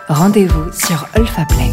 Rendez-vous 0.08 0.72
sur 0.72 1.06
Olfaplay. 1.16 1.70